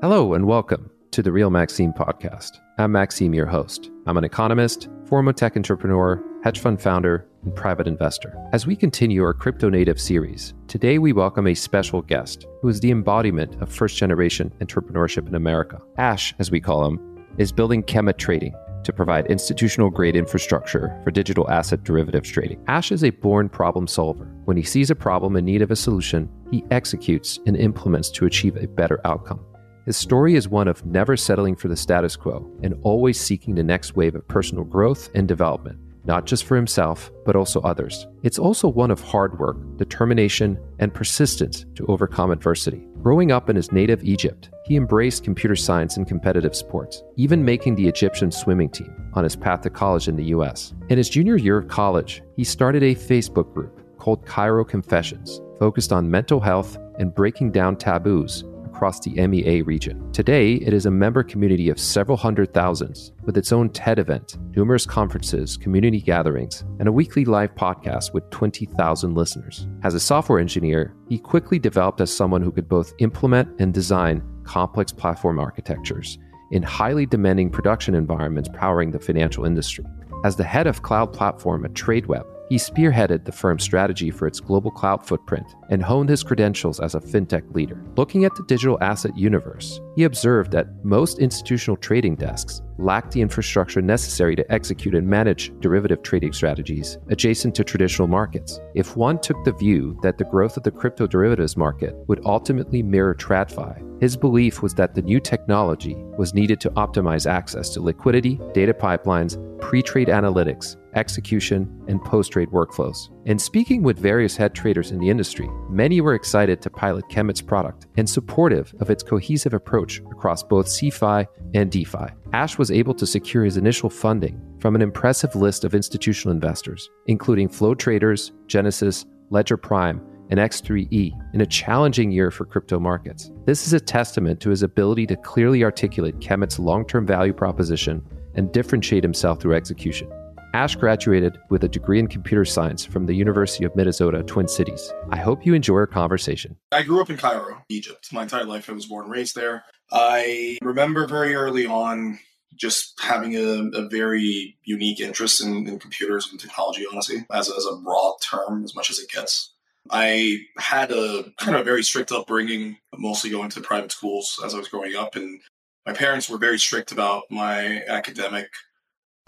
[0.00, 2.60] Hello and welcome to the Real Maxime podcast.
[2.78, 3.90] I'm Maxime, your host.
[4.06, 8.32] I'm an economist, former tech entrepreneur, hedge fund founder, and private investor.
[8.52, 12.78] As we continue our crypto native series, today we welcome a special guest who is
[12.78, 15.82] the embodiment of first generation entrepreneurship in America.
[15.96, 18.54] Ash, as we call him, is building Kemet Trading
[18.84, 22.62] to provide institutional grade infrastructure for digital asset derivatives trading.
[22.68, 24.26] Ash is a born problem solver.
[24.44, 28.26] When he sees a problem in need of a solution, he executes and implements to
[28.26, 29.44] achieve a better outcome.
[29.88, 33.62] His story is one of never settling for the status quo and always seeking the
[33.62, 38.06] next wave of personal growth and development, not just for himself, but also others.
[38.22, 42.86] It's also one of hard work, determination, and persistence to overcome adversity.
[43.02, 47.74] Growing up in his native Egypt, he embraced computer science and competitive sports, even making
[47.74, 50.74] the Egyptian swimming team on his path to college in the US.
[50.90, 55.94] In his junior year of college, he started a Facebook group called Cairo Confessions, focused
[55.94, 58.44] on mental health and breaking down taboos
[58.78, 60.12] across the MEA region.
[60.12, 64.38] Today, it is a member community of several hundred thousands, with its own TED event,
[64.54, 69.66] numerous conferences, community gatherings, and a weekly live podcast with 20,000 listeners.
[69.82, 74.22] As a software engineer, he quickly developed as someone who could both implement and design
[74.44, 76.16] complex platform architectures
[76.52, 79.84] in highly demanding production environments powering the financial industry.
[80.24, 84.40] As the head of cloud platform at TradeWeb, he spearheaded the firm's strategy for its
[84.40, 87.82] global cloud footprint and honed his credentials as a fintech leader.
[87.96, 93.20] Looking at the digital asset universe, he observed that most institutional trading desks lacked the
[93.20, 98.60] infrastructure necessary to execute and manage derivative trading strategies adjacent to traditional markets.
[98.74, 102.82] If one took the view that the growth of the crypto derivatives market would ultimately
[102.82, 107.80] mirror TradFi, his belief was that the new technology was needed to optimize access to
[107.80, 113.10] liquidity, data pipelines, pre trade analytics, execution, and post trade workflows.
[113.26, 117.42] And speaking with various head traders in the industry, many were excited to pilot Kemet's
[117.42, 122.06] product and supportive of its cohesive approach across both CeFi and DeFi.
[122.32, 126.90] Ash was able to secure his initial funding from an impressive list of institutional investors,
[127.06, 133.30] including Flow Traders, Genesis, LedgerPrime, and X3E in a challenging year for crypto markets.
[133.46, 138.04] This is a testament to his ability to clearly articulate Kemet's long term value proposition
[138.34, 140.08] and differentiate himself through execution.
[140.54, 144.92] Ash graduated with a degree in computer science from the University of Minnesota, Twin Cities.
[145.10, 146.56] I hope you enjoy our conversation.
[146.72, 148.12] I grew up in Cairo, Egypt.
[148.12, 149.64] My entire life I was born and raised there.
[149.92, 152.18] I remember very early on
[152.56, 157.66] just having a, a very unique interest in, in, computers and technology, honestly, as, as
[157.66, 159.52] a broad term, as much as it gets.
[159.90, 164.58] I had a kind of very strict upbringing, mostly going to private schools as I
[164.58, 165.14] was growing up.
[165.14, 165.40] And
[165.86, 168.48] my parents were very strict about my academic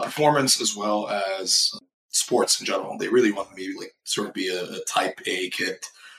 [0.01, 1.71] performance as well as
[2.09, 2.97] sports in general.
[2.97, 5.77] They really wanted me to like sort of be a, a type A kid.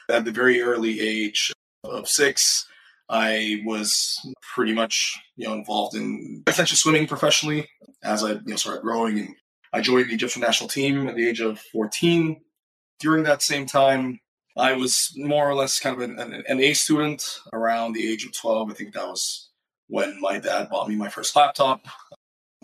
[0.09, 1.53] At the very early age
[1.85, 2.67] of six,
[3.09, 4.19] I was
[4.55, 7.69] pretty much you know involved in essentially swimming professionally
[8.03, 9.35] as I you know started growing and
[9.73, 12.41] I joined the Egyptian national team at the age of 14.
[13.01, 14.21] During that same time,
[14.57, 18.37] I was more or less kind of an, an, A student around the age of
[18.37, 18.71] 12.
[18.71, 19.51] I think that was
[19.89, 21.87] when my dad bought me my first laptop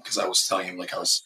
[0.03, 1.22] because I was telling him like I was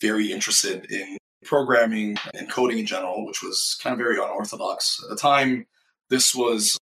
[0.00, 5.10] very interested in programming and coding in general, which was kind of very unorthodox at
[5.10, 5.66] the time.
[6.10, 6.78] This was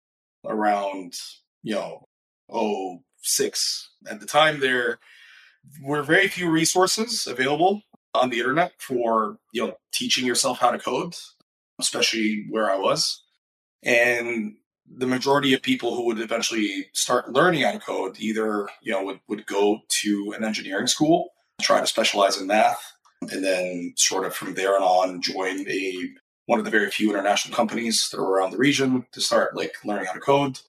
[0.45, 1.13] around,
[1.61, 2.05] you know,
[2.49, 3.89] oh six.
[4.07, 4.99] At the time, there
[5.81, 7.81] were very few resources available
[8.13, 11.15] on the internet for you know teaching yourself how to code
[11.79, 13.23] especially where I was.
[13.83, 14.55] And
[14.97, 19.03] the majority of people who would eventually start learning how to code either, you know,
[19.03, 21.29] would, would go to an engineering school,
[21.61, 26.09] try to specialize in math, and then sort of from there on join a
[26.45, 29.73] one of the very few international companies that are around the region to start like
[29.85, 30.59] learning how to code.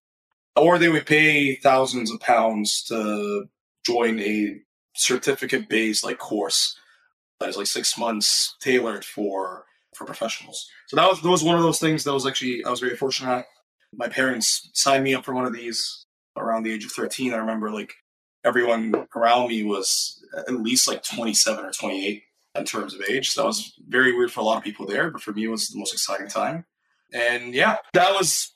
[0.56, 3.46] Or they would pay thousands of pounds to
[3.84, 4.60] join a
[4.94, 6.78] certificate based like course
[7.40, 9.64] that is like six months tailored for
[9.94, 10.68] for professionals.
[10.88, 12.96] So that was that was one of those things that was actually I was very
[12.96, 13.44] fortunate.
[13.96, 16.06] My parents signed me up for one of these
[16.37, 17.32] around the age of 13.
[17.32, 17.94] I remember like
[18.44, 22.23] everyone around me was at least like 27 or 28
[22.56, 23.31] in terms of age.
[23.31, 25.49] So that was very weird for a lot of people there, but for me it
[25.49, 26.64] was the most exciting time.
[27.12, 28.55] And yeah, that was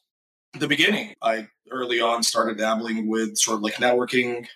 [0.59, 1.15] the beginning.
[1.23, 4.47] I early on started dabbling with sort of like networking.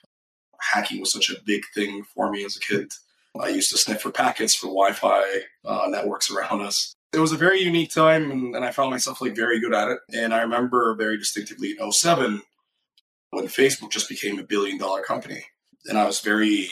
[0.60, 2.92] Hacking was such a big thing for me as a kid.
[3.40, 5.22] I used to sniff for packets for Wi-Fi
[5.64, 6.94] uh, networks around us.
[7.14, 9.88] It was a very unique time, and, and I found myself like very good at
[9.88, 9.98] it.
[10.14, 12.42] And I remember very distinctively in 07
[13.30, 15.44] when Facebook just became a billion dollar company,
[15.86, 16.68] and I was very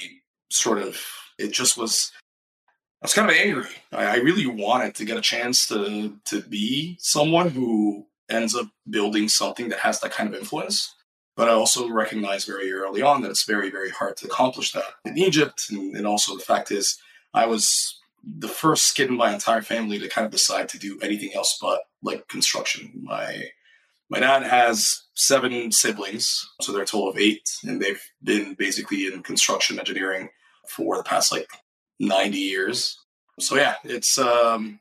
[0.51, 1.01] sort of
[1.39, 2.13] it just was.
[3.03, 3.71] I was kind of angry.
[3.93, 8.69] I, I really wanted to get a chance to to be someone who ends up
[8.89, 10.95] building something that has that kind of influence.
[11.37, 14.85] But I also recognized very early on that it's very, very hard to accomplish that
[15.05, 15.67] in Egypt.
[15.71, 16.99] And, and also the fact is,
[17.33, 20.99] I was the first kid in my entire family to kind of decide to do
[21.02, 22.93] anything else but like construction.
[23.02, 23.44] My
[24.08, 29.06] my dad has seven siblings, so they're a total of eight, and they've been basically
[29.06, 30.31] in construction engineering
[30.69, 31.49] for the past like
[32.00, 32.99] 90 years.
[33.38, 34.81] So yeah, it's um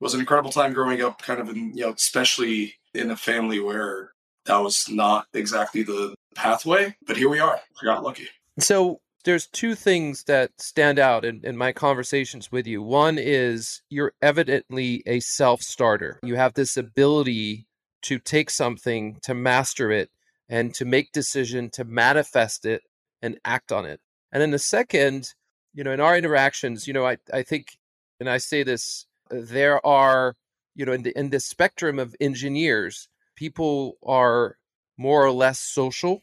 [0.00, 3.16] it was an incredible time growing up, kind of in you know, especially in a
[3.16, 4.12] family where
[4.46, 6.94] that was not exactly the pathway.
[7.06, 7.60] But here we are.
[7.80, 8.28] I got lucky.
[8.58, 12.82] So there's two things that stand out in, in my conversations with you.
[12.82, 16.20] One is you're evidently a self starter.
[16.22, 17.66] You have this ability
[18.02, 20.10] to take something, to master it,
[20.48, 22.82] and to make decision, to manifest it
[23.20, 24.00] and act on it.
[24.32, 25.34] And then the second,
[25.74, 27.78] you know, in our interactions, you know, I, I think,
[28.20, 30.34] and I say this, there are,
[30.74, 34.56] you know, in the in the spectrum of engineers, people are
[34.96, 36.20] more or less social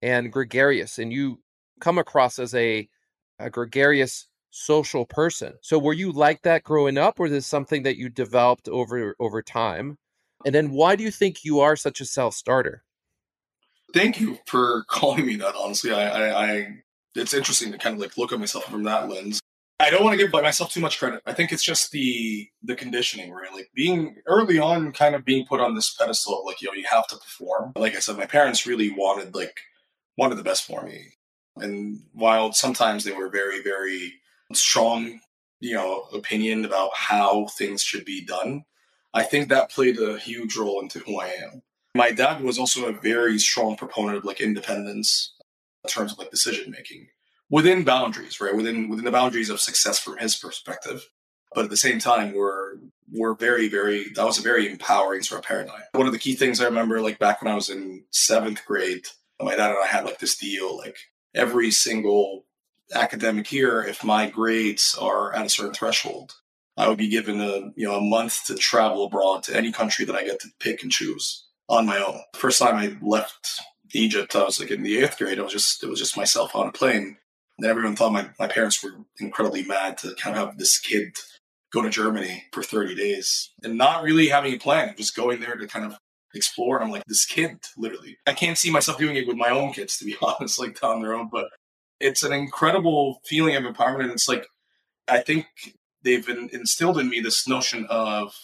[0.00, 0.98] and gregarious.
[0.98, 1.40] And you
[1.82, 2.88] come across as a,
[3.38, 5.54] a gregarious social person.
[5.62, 9.14] So were you like that growing up or is this something that you developed over
[9.18, 9.98] over time?
[10.44, 12.82] And then why do you think you are such a self-starter?
[13.94, 15.54] Thank you for calling me that.
[15.56, 16.68] Honestly, I, I, I,
[17.14, 19.40] it's interesting to kind of like look at myself from that lens.
[19.80, 21.22] I don't want to give myself too much credit.
[21.26, 23.52] I think it's just the the conditioning, right?
[23.52, 26.84] Like being early on, kind of being put on this pedestal like, you know, you
[26.88, 27.72] have to perform.
[27.76, 29.58] Like I said, my parents really wanted like
[30.16, 31.14] wanted the best for me.
[31.56, 34.14] And while sometimes they were very, very
[34.52, 35.20] strong,
[35.60, 38.64] you know, opinion about how things should be done,
[39.14, 41.62] I think that played a huge role into who I am.
[41.94, 45.34] My dad was also a very strong proponent of like independence
[45.84, 47.08] in terms of like decision making
[47.50, 48.56] within boundaries, right?
[48.56, 51.06] Within within the boundaries of success from his perspective.
[51.54, 52.76] But at the same time, we're
[53.12, 55.82] we're very, very that was a very empowering sort of paradigm.
[55.92, 59.06] One of the key things I remember, like back when I was in seventh grade,
[59.38, 60.96] my dad and I had like this deal, like
[61.34, 62.44] every single
[62.94, 66.34] academic year, if my grades are at a certain threshold,
[66.76, 70.04] I would be given a you know a month to travel abroad to any country
[70.04, 72.20] that I get to pick and choose on my own.
[72.34, 73.60] First time I left
[73.92, 75.38] Egypt, I was like in the eighth grade.
[75.38, 77.18] It was just it was just myself on a plane.
[77.58, 81.16] And everyone thought my, my parents were incredibly mad to kind of have this kid
[81.72, 85.56] go to Germany for 30 days and not really having a plan, just going there
[85.56, 85.96] to kind of
[86.34, 86.82] explore.
[86.82, 88.16] I'm like, this kid, literally.
[88.26, 91.02] I can't see myself doing it with my own kids, to be honest, like on
[91.02, 91.28] their own.
[91.30, 91.48] But
[92.00, 94.04] it's an incredible feeling of empowerment.
[94.04, 94.46] And it's like,
[95.08, 95.46] I think
[96.02, 98.34] they've been instilled in me this notion of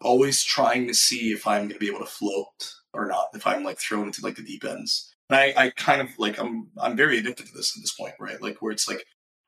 [0.00, 3.46] always trying to see if I'm going to be able to float or not, if
[3.46, 5.14] I'm like thrown into like the deep ends.
[5.30, 8.14] And I, I kind of like, I'm, I'm very addicted to this at this point,
[8.20, 8.42] right?
[8.42, 9.04] Like where it's like,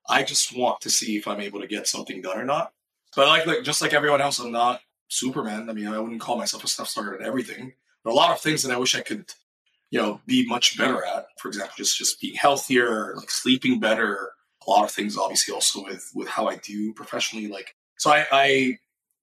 [0.08, 2.72] I just want to see if I'm able to get something done or not.
[3.16, 5.68] But like, like just like everyone else, I'm not Superman.
[5.68, 7.72] I mean, I wouldn't call myself a stuff starter at everything.
[8.02, 9.32] But a lot of things that I wish I could,
[9.90, 11.26] you know, be much better at.
[11.38, 14.30] For example, just just being healthier, like sleeping better.
[14.66, 17.48] A lot of things, obviously, also with with how I do professionally.
[17.48, 18.78] Like, so I, I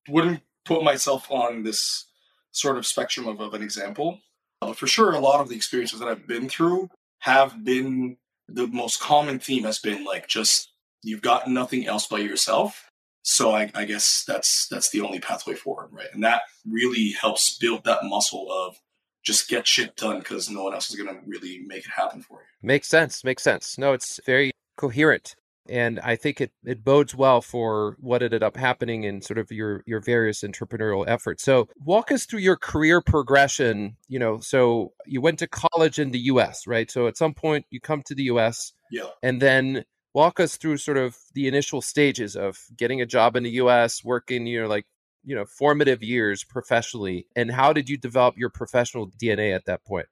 [0.08, 2.06] wouldn't put myself on this
[2.52, 4.20] sort of spectrum of, of an example.
[4.60, 6.90] But for sure, a lot of the experiences that I've been through
[7.20, 8.18] have been
[8.48, 10.72] the most common theme has been like just
[11.04, 12.91] you've got nothing else but yourself
[13.24, 16.08] so I, I, guess that's that's the only pathway forward, right?
[16.14, 18.80] And that really helps build that muscle of
[19.24, 22.22] just get shit done because no one else is going to really make it happen
[22.22, 22.68] for you.
[22.68, 23.24] Makes sense.
[23.24, 23.78] Makes sense.
[23.78, 25.36] No, it's very coherent,
[25.70, 29.52] and I think it it bodes well for what ended up happening in sort of
[29.52, 31.44] your your various entrepreneurial efforts.
[31.44, 33.98] So walk us through your career progression.
[34.08, 36.90] You know, so you went to college in the U.S., right?
[36.90, 38.74] So at some point you come to the U.S.
[38.92, 39.10] Yeah.
[39.22, 43.44] And then walk us through sort of the initial stages of getting a job in
[43.44, 44.86] the US, working, you know, like,
[45.24, 49.86] you know, formative years professionally, and how did you develop your professional DNA at that
[49.86, 50.08] point?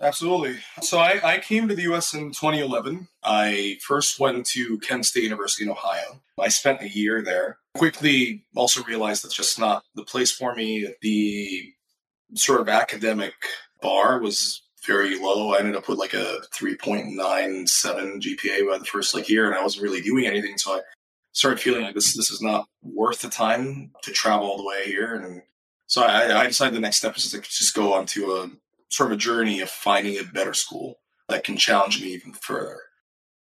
[0.00, 0.56] Absolutely.
[0.80, 3.08] So I, I came to the US in 2011.
[3.22, 6.22] I first went to Kent State University in Ohio.
[6.38, 7.58] I spent a year there.
[7.74, 10.88] Quickly also realized that's just not the place for me.
[11.02, 11.72] The
[12.34, 13.34] sort of academic
[13.82, 15.52] bar was very low.
[15.52, 17.16] I ended up with like a 3.97
[18.20, 20.58] GPA by the first like year, and I wasn't really doing anything.
[20.58, 20.80] So I
[21.32, 24.86] started feeling like this this is not worth the time to travel all the way
[24.86, 25.14] here.
[25.14, 25.42] And
[25.86, 28.50] so I, I decided the next step is to just go on to a
[28.90, 32.78] sort of a journey of finding a better school that can challenge me even further.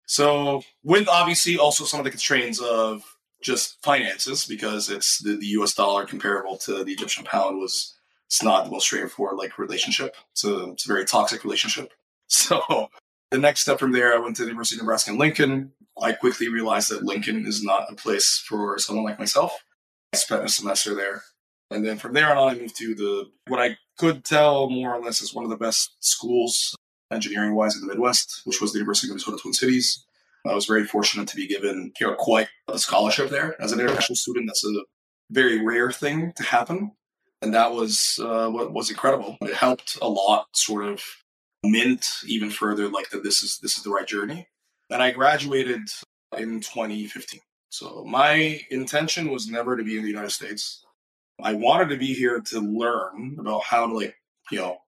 [0.05, 3.03] So with obviously also some of the constraints of
[3.41, 7.98] just finances because it's the, the US dollar comparable to the Egyptian pound was
[8.29, 10.15] it's not the most straightforward like relationship.
[10.31, 11.91] It's a, it's a very toxic relationship.
[12.31, 12.61] So
[13.31, 15.71] the next step from there, I went to the University of Nebraska in Lincoln.
[15.99, 19.65] I quickly realized that Lincoln is not a place for someone like myself.
[20.13, 21.23] I spent a semester there.
[21.71, 25.01] And then from there on, I moved to the what I could tell more or
[25.01, 26.75] less is one of the best schools
[27.11, 30.05] engineering wise in the Midwest, which was the University of Minnesota Twin Cities.
[30.47, 34.15] I was very fortunate to be given know, quite a scholarship there as an international
[34.15, 34.45] student.
[34.47, 34.83] That's a
[35.31, 36.91] very rare thing to happen.
[37.41, 39.37] And that was uh, what was incredible.
[39.41, 41.01] It helped a lot sort of
[41.63, 44.47] mint even further like that this is this is the right journey.
[44.89, 45.81] And I graduated
[46.37, 47.39] in 2015.
[47.69, 50.83] So my intention was never to be in the United States.
[51.41, 54.15] I wanted to be here to learn about how to like,
[54.51, 54.79] you know,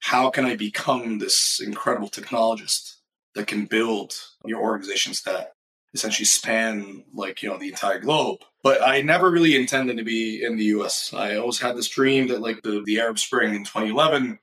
[0.00, 2.96] how can I become this incredible technologist
[3.34, 5.52] that can build your organizations that
[5.96, 8.40] essentially span like, you know, the entire globe.
[8.62, 11.12] But I never really intended to be in the US.
[11.14, 14.38] I always had this dream that like the, the Arab Spring in 2011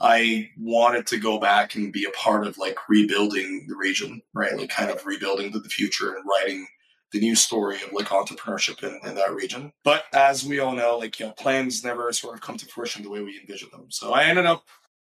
[0.00, 4.56] I wanted to go back and be a part of like rebuilding the region, right?
[4.56, 6.66] Like kind of rebuilding the, future and writing
[7.12, 9.72] the new story of like entrepreneurship in, in that region.
[9.84, 13.04] But as we all know, like, you know, plans never sort of come to fruition
[13.04, 13.86] the way we envisioned them.
[13.90, 14.64] So I ended up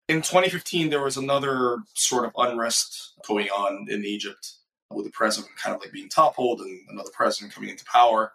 [0.08, 4.54] in 2015, there was another sort of unrest going on in Egypt
[4.90, 8.32] with the president kind of like being toppled and another president coming into power.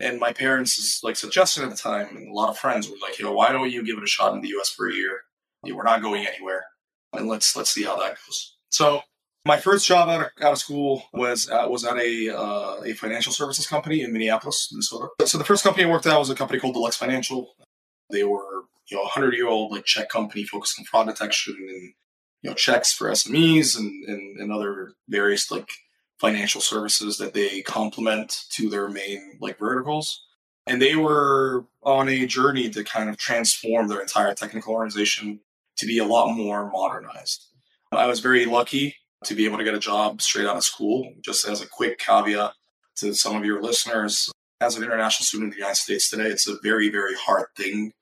[0.00, 3.18] And my parents' like suggestion at the time, and a lot of friends were like,
[3.18, 5.22] you know, why don't you give it a shot in the US for a year?
[5.64, 6.64] we're not going anywhere,
[7.12, 8.56] and let's let's see how that goes.
[8.70, 9.02] So
[9.44, 12.92] my first job out of, out of school was uh, was at a uh, a
[12.94, 15.08] financial services company in Minneapolis, Minnesota.
[15.24, 17.54] So the first company I worked at was a company called Deluxe Financial.
[18.10, 21.56] They were you know a hundred year old like check company focused on fraud detection
[21.58, 21.92] and
[22.42, 25.68] you know checks for SMEs and, and, and other various like
[26.20, 30.24] financial services that they complement to their main like verticals.
[30.66, 35.40] And they were on a journey to kind of transform their entire technical organization
[35.76, 37.46] to be a lot more modernized.
[37.92, 41.12] I was very lucky to be able to get a job straight out of school.
[41.24, 42.52] Just as a quick caveat
[42.96, 46.48] to some of your listeners, as an international student in the United States today, it's
[46.48, 47.92] a very, very hard thing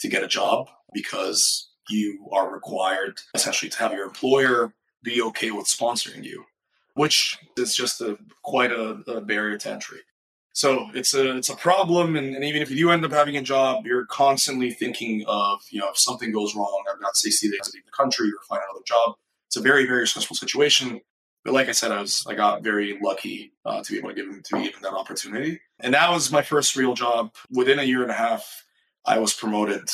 [0.00, 5.50] to get a job because you are required essentially to have your employer be okay
[5.50, 6.44] with sponsoring you,
[6.94, 10.00] which is just a quite a, a barrier to entry.
[10.52, 13.36] So it's a it's a problem, and, and, even if you do end up having
[13.36, 17.50] a job, you're constantly thinking of you know if something goes wrong, I've got 60
[17.50, 19.16] days to leave the country or find another job.
[19.48, 21.00] It's a very very stressful situation.
[21.44, 24.14] But like I said, I was I got very lucky uh, to be able to
[24.14, 27.34] give to be given that opportunity, and that was my first real job.
[27.50, 28.64] Within a year and a half,
[29.04, 29.90] I was promoted,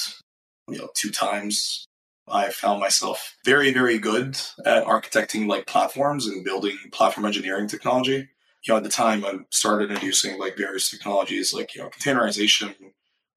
[0.68, 1.86] you know, two times.
[2.30, 8.28] I found myself very very good at architecting like platforms and building platform engineering technology
[8.62, 12.74] you know, at the time I started introducing like various technologies like, you know, containerization,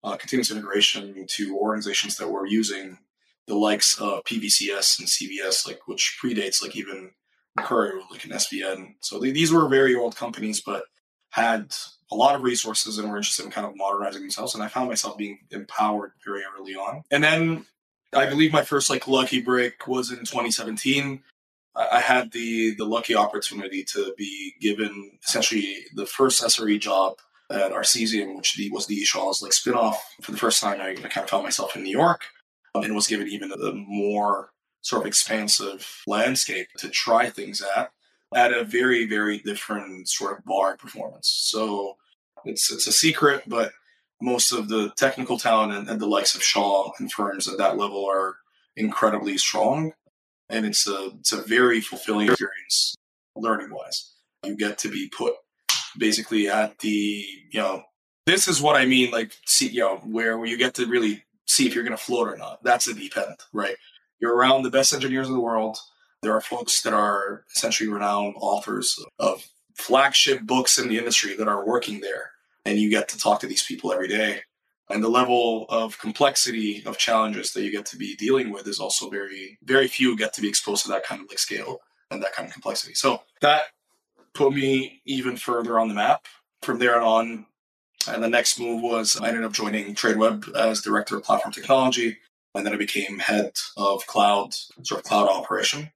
[0.04, 2.98] uh, continuous integration to organizations that were using
[3.48, 7.12] the likes of PVCS and CVS, like which predates like even
[7.58, 8.96] Courier, like an SVN.
[9.00, 10.84] So they, these were very old companies, but
[11.30, 11.74] had
[12.12, 14.56] a lot of resources and were interested in kind of modernizing themselves.
[14.56, 17.04] And I found myself being empowered very early on.
[17.12, 17.66] And then
[18.16, 21.24] I believe my first like lucky break was in 2017
[21.76, 27.18] I had the the lucky opportunity to be given essentially the first SRE job
[27.50, 29.96] at Arcesium, which the, was the Shaw's like spinoff.
[30.22, 32.26] For the first time, I, I kind of found myself in New York
[32.76, 34.52] um, and was given even a more
[34.82, 37.92] sort of expansive landscape to try things at
[38.36, 41.28] at a very very different sort of bar performance.
[41.28, 41.98] So
[42.46, 43.72] it's it's a secret, but
[44.22, 47.78] most of the technical talent and, and the likes of Shaw and firms at that
[47.78, 48.38] level are
[48.76, 49.94] incredibly strong
[50.50, 52.96] and it's a it's a very fulfilling experience
[53.36, 54.14] learning wise.
[54.46, 55.34] You get to be put
[55.98, 57.84] basically at the you know
[58.26, 61.24] this is what I mean like see you know where, where you get to really
[61.48, 62.64] see if you're going to float or not.
[62.64, 63.76] That's a deep end, right?
[64.20, 65.78] You're around the best engineers in the world.
[66.22, 71.48] There are folks that are essentially renowned authors of flagship books in the industry that
[71.48, 72.32] are working there,
[72.66, 74.42] and you get to talk to these people every day.
[74.90, 78.80] And the level of complexity of challenges that you get to be dealing with is
[78.80, 81.80] also very very few get to be exposed to that kind of like scale
[82.12, 82.94] and that kind of complexity.
[82.94, 83.62] So that
[84.34, 86.26] put me even further on the map.
[86.62, 87.46] From there on
[88.08, 92.18] and the next move was i ended up joining tradeweb as director of platform technology
[92.56, 94.54] and then i became head of cloud
[94.84, 95.92] sort of cloud operation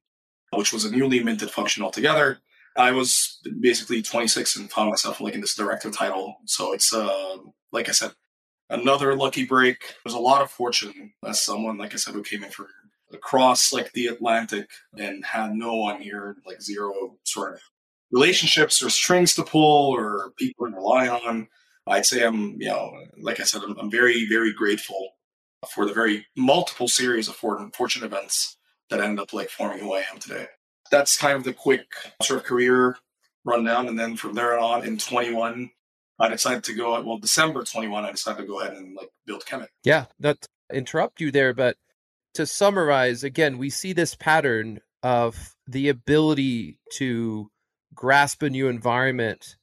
[0.54, 2.38] which was a newly minted function altogether
[2.76, 6.36] I was basically 26 and found myself like in this director title.
[6.44, 7.36] So it's uh,
[7.72, 8.12] like I said,
[8.70, 9.94] another lucky break.
[10.04, 12.66] There's a lot of fortune as someone, like I said, who came in from
[13.12, 17.60] across like the Atlantic and had no one here, like zero sort of
[18.12, 21.48] relationships or strings to pull or people to rely on.
[21.86, 25.10] I'd say I'm, you know, like I said, I'm, I'm very, very grateful
[25.70, 28.56] for the very multiple series of fortune events
[28.90, 30.46] that end up like forming who I am today.
[30.90, 31.86] That's kind of the quick
[32.22, 32.96] sort of career
[33.44, 33.88] rundown.
[33.88, 35.70] And then from there on in 21,
[36.18, 39.44] I decided to go well December 21 I decided to go ahead and like build
[39.44, 39.68] Kemet.
[39.84, 41.76] Yeah, that interrupt you there but
[42.34, 47.50] to summarize again we see this pattern of the ability to
[47.94, 49.56] grasp a new environment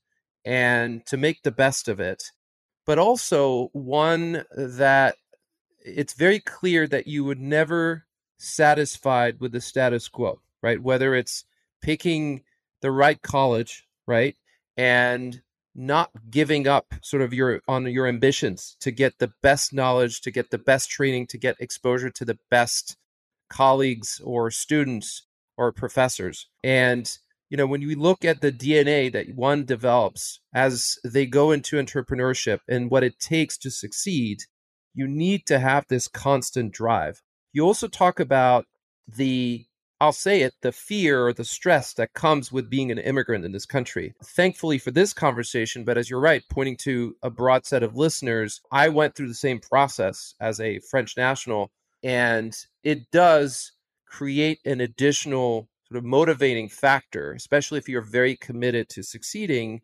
[0.44, 2.32] and to make the best of it,
[2.86, 5.16] but also one that
[5.80, 8.06] it's very clear that you would never
[8.38, 10.82] satisfied with the status quo, right?
[10.82, 11.46] Whether it's
[11.82, 12.44] picking
[12.82, 14.36] the right college, right?
[14.78, 15.42] And
[15.76, 20.32] not giving up sort of your on your ambitions to get the best knowledge, to
[20.32, 22.96] get the best training, to get exposure to the best
[23.50, 26.48] colleagues or students or professors.
[26.64, 27.12] And
[27.50, 31.78] you know, when you look at the DNA that one develops as they go into
[31.78, 34.40] entrepreneurship and what it takes to succeed,
[34.94, 37.22] you need to have this constant drive.
[37.54, 38.66] You also talk about
[39.08, 39.66] the
[40.02, 43.54] I'll say it, the fear or the stress that comes with being an immigrant in
[43.54, 44.14] this country.
[44.24, 48.62] Thankfully for this conversation, but as you're right, pointing to a broad set of listeners,
[48.72, 51.72] I went through the same process as a French national,
[52.04, 53.72] and it does
[54.06, 59.82] create an additional sort of motivating factor, especially if you're very committed to succeeding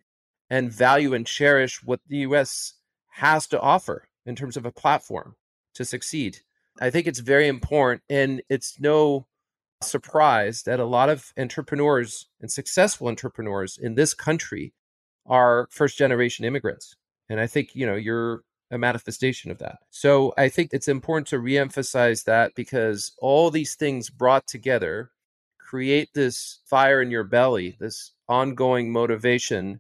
[0.50, 2.74] and value and cherish what the US
[3.12, 5.36] has to offer in terms of a platform
[5.76, 6.40] to succeed.
[6.80, 8.04] I think it's very important.
[8.10, 9.28] And it's no
[9.84, 14.74] surprise that a lot of entrepreneurs and successful entrepreneurs in this country
[15.26, 16.96] are first generation immigrants.
[17.30, 19.80] And I think, you know, you're a manifestation of that.
[19.90, 25.12] So I think it's important to reemphasize that because all these things brought together
[25.72, 29.80] create this fire in your belly, this ongoing motivation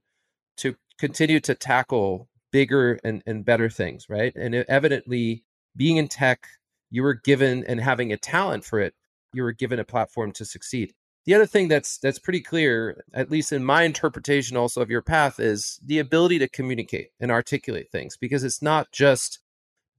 [0.55, 4.33] to continue to tackle bigger and, and better things, right?
[4.37, 5.43] And evidently,
[5.75, 6.47] being in tech,
[6.89, 8.93] you were given and having a talent for it,
[9.33, 10.93] you were given a platform to succeed.
[11.25, 15.03] The other thing that's that's pretty clear, at least in my interpretation also of your
[15.03, 19.39] path, is the ability to communicate and articulate things because it's not just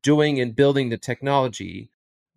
[0.03, 1.91] doing and building the technology.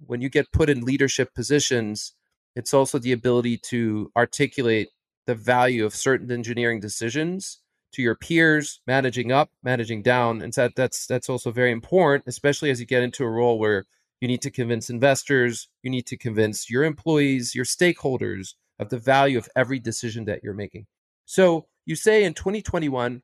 [0.05, 2.13] When you get put in leadership positions,
[2.55, 4.89] it's also the ability to articulate
[5.25, 7.59] the value of certain engineering decisions
[7.93, 10.41] to your peers, managing up, managing down.
[10.41, 13.85] And so that's that's also very important, especially as you get into a role where
[14.21, 18.97] you need to convince investors, you need to convince your employees, your stakeholders of the
[18.97, 20.85] value of every decision that you're making.
[21.25, 23.21] So you say in 2021,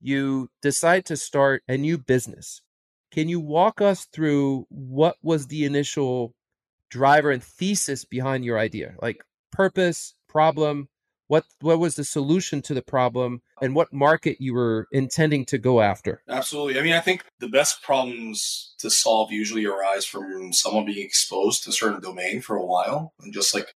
[0.00, 2.60] you decide to start a new business.
[3.12, 6.34] Can you walk us through what was the initial
[6.90, 8.94] driver and thesis behind your idea?
[9.00, 10.88] Like purpose, problem,
[11.32, 15.56] what what was the solution to the problem and what market you were intending to
[15.56, 16.22] go after?
[16.28, 16.78] Absolutely.
[16.78, 21.64] I mean i think the best problems to solve usually arise from someone being exposed
[21.64, 23.72] to a certain domain for a while and just like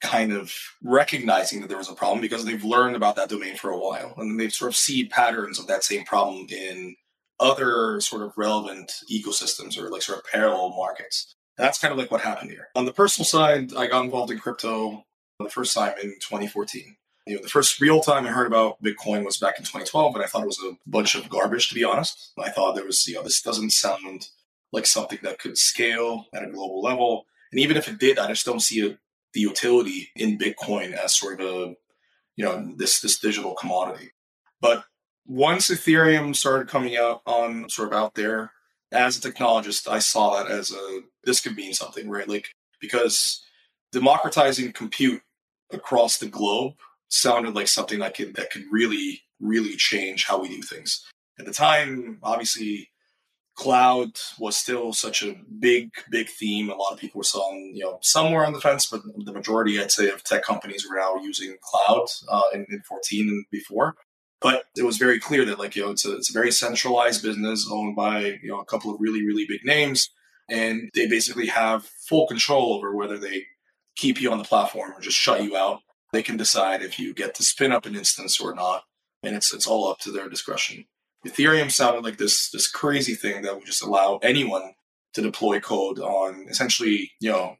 [0.00, 3.70] kind of recognizing that there was a problem because they've learned about that domain for
[3.70, 4.14] a while.
[4.16, 6.94] And they've sort of seen patterns of that same problem in
[7.40, 11.34] other sort of relevant ecosystems or like sort of parallel markets.
[11.58, 12.68] That's kind of like what happened here.
[12.76, 15.04] On the personal side i got involved in crypto
[15.40, 19.24] the first time in 2014 you know, the first real time I heard about Bitcoin
[19.24, 21.84] was back in 2012, and I thought it was a bunch of garbage, to be
[21.84, 22.32] honest.
[22.38, 24.28] I thought there was, you know, this doesn't sound
[24.72, 27.26] like something that could scale at a global level.
[27.52, 28.98] And even if it did, I just don't see a,
[29.34, 31.74] the utility in Bitcoin as sort of a,
[32.36, 34.10] you know, this this digital commodity.
[34.60, 34.84] But
[35.26, 38.52] once Ethereum started coming out on sort of out there,
[38.92, 42.28] as a technologist, I saw that as a this could mean something, right?
[42.28, 42.48] Like
[42.80, 43.44] because
[43.92, 45.22] democratizing compute
[45.72, 46.74] across the globe
[47.10, 51.04] sounded like something that could that could really really change how we do things.
[51.38, 52.90] At the time, obviously,
[53.54, 56.70] cloud was still such a big big theme.
[56.70, 59.80] A lot of people were selling, you know, somewhere on the fence, but the majority,
[59.80, 63.96] I'd say, of tech companies were now using cloud uh, in, in 14 and before.
[64.40, 67.22] But it was very clear that, like, you know, it's a, it's a very centralized
[67.22, 70.08] business owned by, you know, a couple of really, really big names.
[70.48, 73.44] And they basically have full control over whether they
[73.96, 75.80] keep you on the platform or just shut you out
[76.12, 78.84] they can decide if you get to spin up an instance or not,
[79.22, 80.84] and it's it's all up to their discretion.
[81.26, 84.72] Ethereum sounded like this this crazy thing that would just allow anyone
[85.14, 87.56] to deploy code on essentially, you know,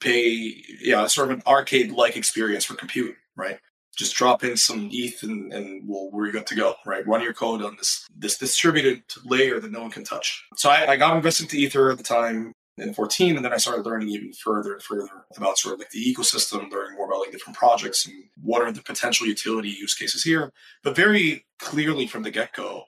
[0.00, 3.58] pay yeah, sort of an arcade like experience for compute, right?
[3.96, 7.06] Just drop in some ETH and, and well, we're good to go, right?
[7.06, 10.44] Run your code on this this distributed layer that no one can touch.
[10.56, 13.56] So I, I got invested into Ether at the time in 14 and then i
[13.56, 17.20] started learning even further and further about sort of like the ecosystem learning more about
[17.20, 20.52] like different projects and what are the potential utility use cases here.
[20.82, 22.84] But very clearly from the get-go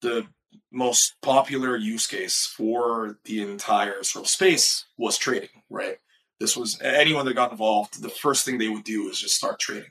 [0.00, 0.26] the
[0.70, 5.98] most popular use case for the entire sort of space was trading right?
[6.40, 9.58] This was anyone that got involved the first thing they would do is just start
[9.58, 9.90] trading.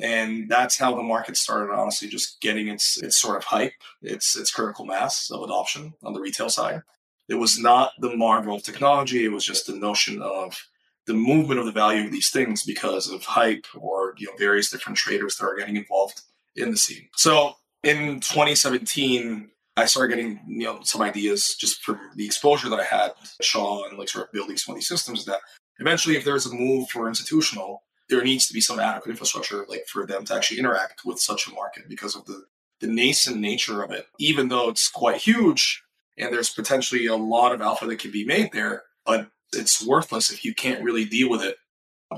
[0.00, 4.36] And that's how the market started honestly just getting its its sort of hype its
[4.36, 6.82] its critical mass of adoption on the retail side
[7.28, 9.24] it was not the marvel of technology.
[9.24, 10.60] It was just the notion of
[11.06, 14.70] the movement of the value of these things because of hype or you know various
[14.70, 16.22] different traders that are getting involved
[16.56, 17.08] in the scene.
[17.16, 22.80] So in 2017, I started getting you know some ideas just from the exposure that
[22.80, 25.40] I had Shaw and like sort of building some of these systems that
[25.78, 29.86] eventually if there's a move for institutional, there needs to be some adequate infrastructure like
[29.88, 32.44] for them to actually interact with such a market because of the
[32.80, 34.06] the nascent nature of it.
[34.18, 35.81] Even though it's quite huge
[36.18, 40.30] and there's potentially a lot of alpha that can be made there, but it's worthless
[40.30, 41.56] if you can't really deal with it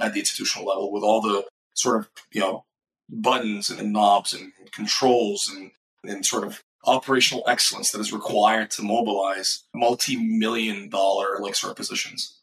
[0.00, 2.64] at the institutional level with all the sort of you know
[3.08, 5.70] buttons and knobs and controls and
[6.04, 11.76] and sort of operational excellence that is required to mobilize multi-million dollar like sort of
[11.76, 12.40] positions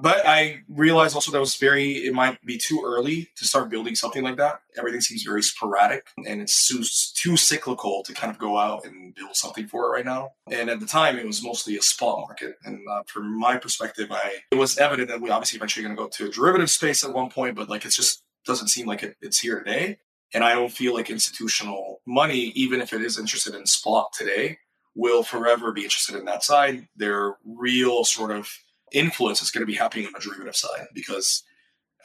[0.00, 3.94] but I realized also that was very, it might be too early to start building
[3.94, 4.60] something like that.
[4.76, 6.82] Everything seems very sporadic and it's too,
[7.14, 10.32] too cyclical to kind of go out and build something for it right now.
[10.50, 12.56] And at the time, it was mostly a spot market.
[12.64, 16.02] And uh, from my perspective, I it was evident that we obviously eventually going to
[16.02, 19.02] go to a derivative space at one point, but like it just doesn't seem like
[19.02, 19.98] it, it's here today.
[20.34, 24.58] And I don't feel like institutional money, even if it is interested in spot today,
[24.94, 26.88] will forever be interested in that side.
[26.96, 28.50] They're real sort of
[28.92, 31.42] influence is going to be happening on the derivative side because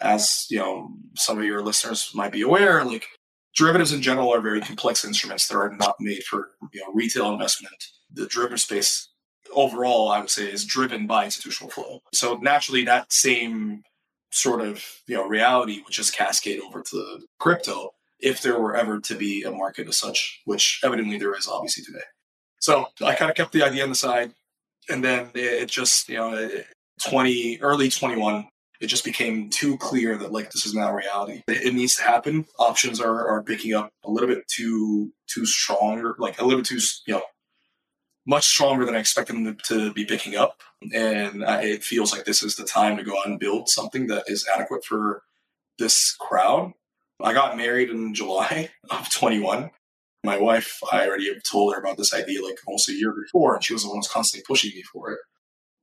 [0.02, 3.06] as you know some of your listeners might be aware like
[3.56, 7.32] derivatives in general are very complex instruments that are not made for you know retail
[7.32, 7.76] investment.
[8.14, 9.10] The derivative space
[9.54, 12.00] overall i would say is driven by institutional flow.
[12.14, 13.84] So naturally that same
[14.32, 19.00] sort of you know reality would just cascade over to crypto if there were ever
[19.00, 22.06] to be a market as such which evidently there is obviously today.
[22.60, 24.34] So i kind of kept the idea on the side
[24.90, 26.50] and then it just you know
[27.04, 28.48] 20 early 21
[28.82, 31.44] it just became too clear that like this is now reality.
[31.48, 32.48] It, needs to happen.
[32.58, 36.66] Options are are picking up a little bit too too strong like a little bit
[36.66, 37.24] too you know
[38.26, 40.62] much stronger than i expected them to, to be picking up.
[40.94, 44.08] And I, it feels like this is the time to go out and build something
[44.08, 45.24] that is adequate for
[45.78, 46.74] this crowd.
[47.22, 49.70] I got married in july of 21
[50.24, 53.64] my wife, I already told her about this idea like almost a year before, and
[53.64, 55.20] she was the one who was constantly pushing me for it.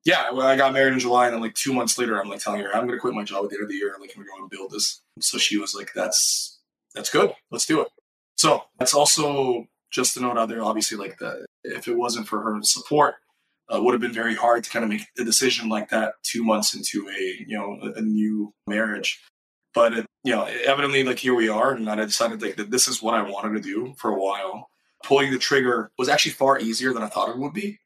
[0.04, 2.40] Yeah, well, I got married in July, and then like two months later, I'm like
[2.40, 3.94] telling her I'm going to quit my job at the end of the year.
[4.00, 5.02] Like, I'm going to build this.
[5.20, 6.60] So she was like, "That's
[6.94, 7.32] that's good.
[7.50, 7.88] Let's do it."
[8.36, 10.62] So that's also just a note out there.
[10.62, 13.16] Obviously, like that, if it wasn't for her support,
[13.68, 16.44] uh, would have been very hard to kind of make a decision like that two
[16.44, 19.20] months into a you know a new marriage.
[19.78, 22.88] But it, you know, evidently, like here we are, and I decided like that this
[22.88, 24.70] is what I wanted to do for a while.
[25.04, 27.78] Pulling the trigger was actually far easier than I thought it would be.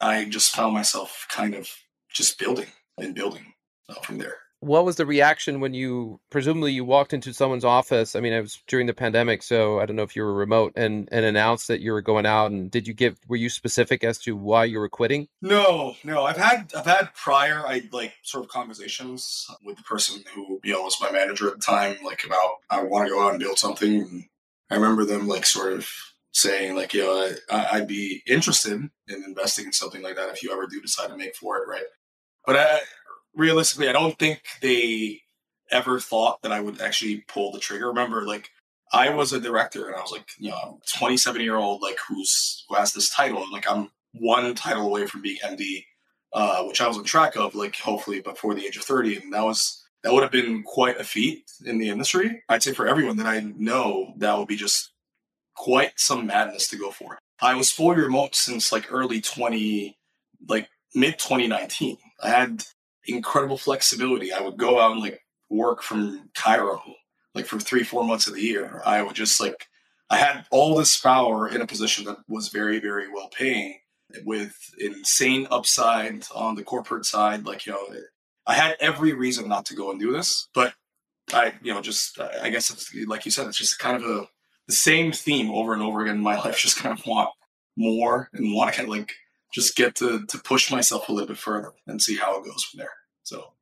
[0.00, 1.68] I just found myself kind of
[2.12, 2.66] just building
[2.98, 3.54] and building
[3.88, 8.16] uh, from there what was the reaction when you presumably you walked into someone's office?
[8.16, 10.72] I mean it was during the pandemic so i don't know if you were remote
[10.76, 14.04] and and announced that you were going out and did you give were you specific
[14.04, 15.28] as to why you were quitting?
[15.42, 20.22] No no i've had i've had prior i like sort of conversations with the person
[20.34, 23.22] who you know was my manager at the time like about i want to go
[23.22, 24.24] out and build something and
[24.70, 25.88] i remember them like sort of
[26.32, 30.42] saying like you know I, i'd be interested in investing in something like that if
[30.42, 31.84] you ever do decide to make for it right?
[32.46, 32.78] But I,
[33.34, 35.20] realistically, I don't think they
[35.70, 37.88] ever thought that I would actually pull the trigger.
[37.88, 38.50] Remember, like
[38.92, 42.64] I was a director and I was like, you know, 27 year old, like who's
[42.68, 43.42] who has this title.
[43.42, 45.84] And like I'm one title away from being MD,
[46.32, 49.16] uh, which I was on track of, like hopefully before the age of 30.
[49.16, 52.42] And that was that would have been quite a feat in the industry.
[52.48, 54.90] I'd say for everyone that I know, that would be just
[55.54, 57.18] quite some madness to go for.
[57.40, 59.96] I was fully remote since like early 20,
[60.48, 61.98] like mid 2019.
[62.22, 62.64] I had
[63.08, 64.32] incredible flexibility.
[64.32, 66.82] I would go out and like work from Cairo,
[67.34, 68.82] like for three, four months of the year.
[68.84, 69.66] I would just like,
[70.10, 73.78] I had all this power in a position that was very, very well paying
[74.24, 77.44] with insane upside on the corporate side.
[77.44, 78.00] Like, you know,
[78.46, 80.72] I had every reason not to go and do this, but
[81.32, 84.26] I, you know, just, I guess it's like you said, it's just kind of a,
[84.66, 86.58] the same theme over and over again in my life.
[86.58, 87.30] Just kind of want
[87.76, 89.12] more and want to kind of like
[89.52, 92.64] just get to to push myself a little bit further and see how it goes
[92.64, 92.92] from there.
[93.22, 93.52] So,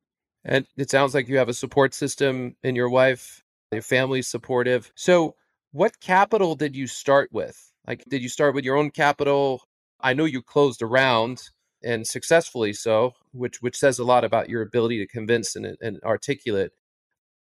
[0.43, 3.43] and it sounds like you have a support system in your wife.
[3.71, 4.91] Your family's supportive.
[4.95, 5.35] So,
[5.71, 7.71] what capital did you start with?
[7.85, 9.61] Like, did you start with your own capital?
[9.99, 11.41] I know you closed around
[11.83, 15.99] and successfully so, which which says a lot about your ability to convince and, and
[16.03, 16.71] articulate.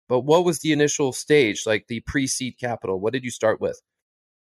[0.09, 3.01] But what was the initial stage, like the pre-seed capital?
[3.01, 3.81] What did you start with?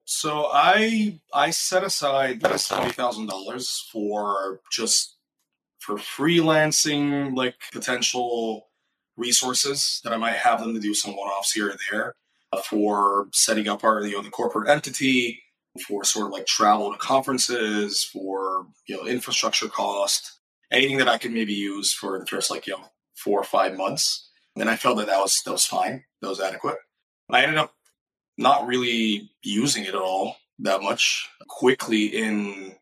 [0.06, 5.16] So I I set aside seventy thousand dollars for just
[5.80, 8.68] for freelancing like potential
[9.16, 12.14] resources that I might have them to do some one offs here or there
[12.52, 15.42] uh, for setting up our you know the corporate entity
[15.86, 20.38] for sort of like travel to conferences for you know infrastructure cost
[20.70, 22.84] anything that I could maybe use for the first like you know
[23.16, 24.30] four or five months.
[24.54, 26.04] And I felt that that was, that was fine.
[26.22, 26.78] That was adequate.
[27.30, 27.74] I ended up
[28.36, 32.74] not really using it at all that much quickly in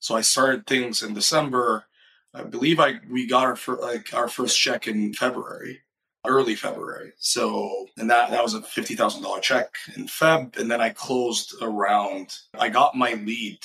[0.00, 1.86] so I started things in December.
[2.34, 5.80] I believe I we got our fir- like our first check in February,
[6.26, 7.12] early February.
[7.18, 10.90] So and that that was a fifty thousand dollar check in Feb, and then I
[10.90, 12.36] closed around.
[12.58, 13.58] I got my lead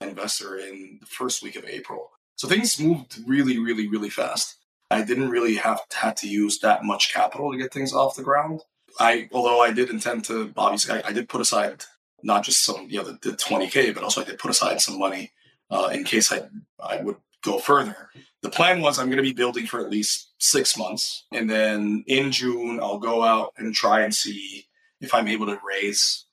[0.00, 2.10] investor in the first week of April.
[2.36, 4.56] So things moved really, really, really fast.
[4.90, 8.22] I didn't really have had to use that much capital to get things off the
[8.22, 8.62] ground.
[8.98, 11.84] I although I did intend to obviously I, I did put aside
[12.22, 14.98] not just some you know the, the 20k, but also I did put aside some
[14.98, 15.32] money
[15.70, 16.48] uh, in case I
[16.80, 18.10] I would go further.
[18.42, 22.04] The plan was I'm going to be building for at least six months, and then
[22.06, 24.66] in June I'll go out and try and see
[25.00, 26.26] if I'm able to raise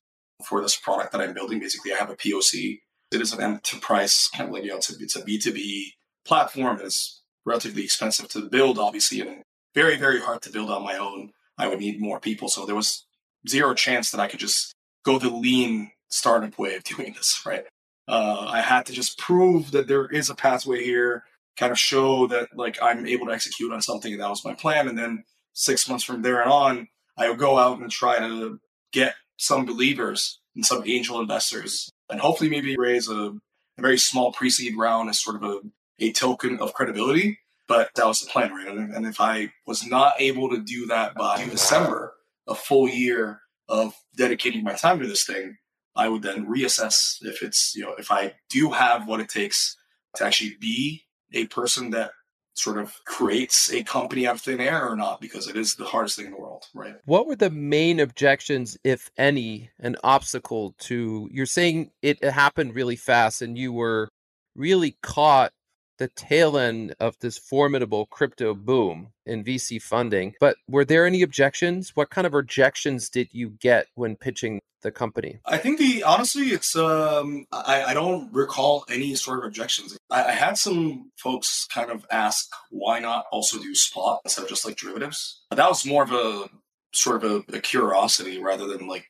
[0.43, 1.59] for this product that I'm building.
[1.59, 2.79] Basically, I have a POC.
[3.11, 5.93] It is an enterprise kind of like you know it's a, it's a B2B
[6.25, 6.79] platform.
[6.83, 11.31] It's relatively expensive to build, obviously, and very very hard to build on my own.
[11.57, 13.05] I would need more people, so there was
[13.47, 17.65] zero chance that I could just go the lean startup way of doing this, right?
[18.07, 21.23] Uh, I had to just prove that there is a pathway here,
[21.57, 24.17] kind of show that like I'm able to execute on something.
[24.17, 24.87] That was my plan.
[24.87, 26.87] And then six months from there and on,
[27.17, 28.59] I would go out and try to
[28.91, 33.33] get some believers and some angel investors, and hopefully maybe raise a,
[33.77, 35.59] a very small pre-seed round as sort of a,
[35.99, 37.39] a token of credibility.
[37.67, 38.67] But that was the plan, right?
[38.67, 42.13] And, if I was not able to do that by December,
[42.47, 45.57] a full year of dedicating my time to this thing,
[45.95, 49.75] I would then reassess if it's, you know, if I do have what it takes
[50.17, 52.11] to actually be a person that
[52.53, 55.83] sort of creates a company out of thin air or not, because it is the
[55.85, 56.95] hardest thing in the world, right?
[57.05, 62.95] What were the main objections, if any, an obstacle to you're saying it happened really
[62.95, 64.07] fast and you were
[64.55, 65.51] really caught
[65.97, 70.33] the tail end of this formidable crypto boom in VC funding.
[70.39, 71.95] But were there any objections?
[71.95, 75.39] What kind of objections did you get when pitching the company?
[75.45, 79.97] I think the honestly, it's um, I, I don't recall any sort of objections.
[80.09, 84.49] I, I, had some folks kind of ask why not also do spot instead of
[84.49, 85.41] just like derivatives.
[85.49, 86.49] That was more of a
[86.93, 89.07] sort of a, a curiosity rather than like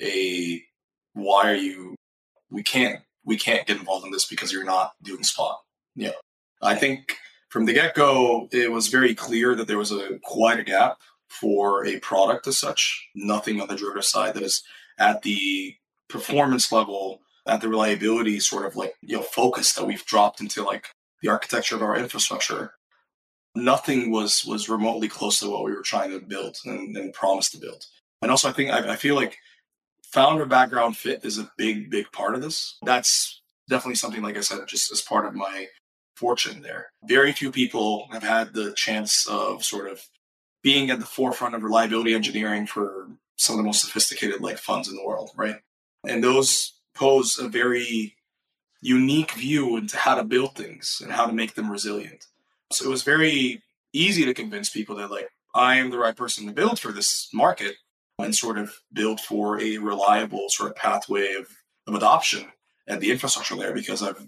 [0.00, 0.62] a
[1.14, 1.94] why are you
[2.50, 5.60] we can't we can't get involved in this because you're not doing spot
[5.96, 6.12] yeah.
[6.62, 7.16] I think
[7.48, 10.98] from the get go, it was very clear that there was a quite a gap
[11.28, 13.08] for a product as such.
[13.14, 14.62] Nothing on the derivative side that is
[14.98, 15.74] at the
[16.08, 20.62] performance level, at the reliability sort of like, you know, focus that we've dropped into
[20.62, 20.88] like
[21.22, 22.74] the architecture of our infrastructure.
[23.54, 27.50] Nothing was was remotely close to what we were trying to build and, and promise
[27.50, 27.86] to build.
[28.22, 29.38] And also, I think I, I feel like
[30.02, 32.76] founder background fit is a big, big part of this.
[32.82, 35.66] That's definitely something, like I said, just as part of my
[36.16, 36.88] fortune there.
[37.04, 40.02] Very few people have had the chance of sort of
[40.62, 44.88] being at the forefront of reliability engineering for some of the most sophisticated like funds
[44.88, 45.56] in the world, right?
[46.08, 48.16] And those pose a very
[48.80, 52.26] unique view into how to build things and how to make them resilient.
[52.72, 56.46] So it was very easy to convince people that like I am the right person
[56.46, 57.76] to build for this market
[58.18, 61.46] and sort of build for a reliable sort of pathway of,
[61.86, 62.46] of adoption
[62.86, 64.26] at the infrastructure layer because I've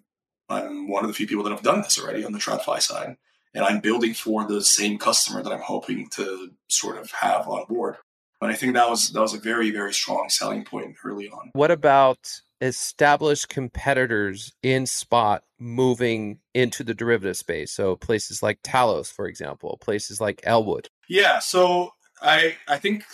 [0.49, 3.17] I'm one of the few people that have done this already on the TradFi side.
[3.55, 7.65] And I'm building for the same customer that I'm hoping to sort of have on
[7.69, 7.97] board.
[8.41, 11.51] And I think that was that was a very, very strong selling point early on.
[11.55, 17.73] What about established competitors in spot moving into the derivative space?
[17.73, 20.89] So places like Talos, for example, places like Elwood.
[21.09, 21.41] Yeah.
[21.41, 23.05] So I I think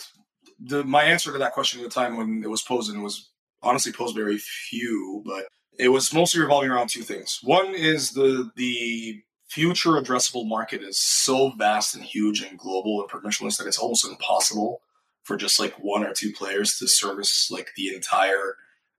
[0.59, 3.29] the my answer to that question at the time when it was posed and was
[3.63, 5.45] honestly posed very few, but
[5.77, 7.39] it was mostly revolving around two things.
[7.43, 13.09] One is the the future addressable market is so vast and huge and global and
[13.09, 14.81] permissionless that it's almost impossible
[15.23, 18.55] for just like one or two players to service like the entire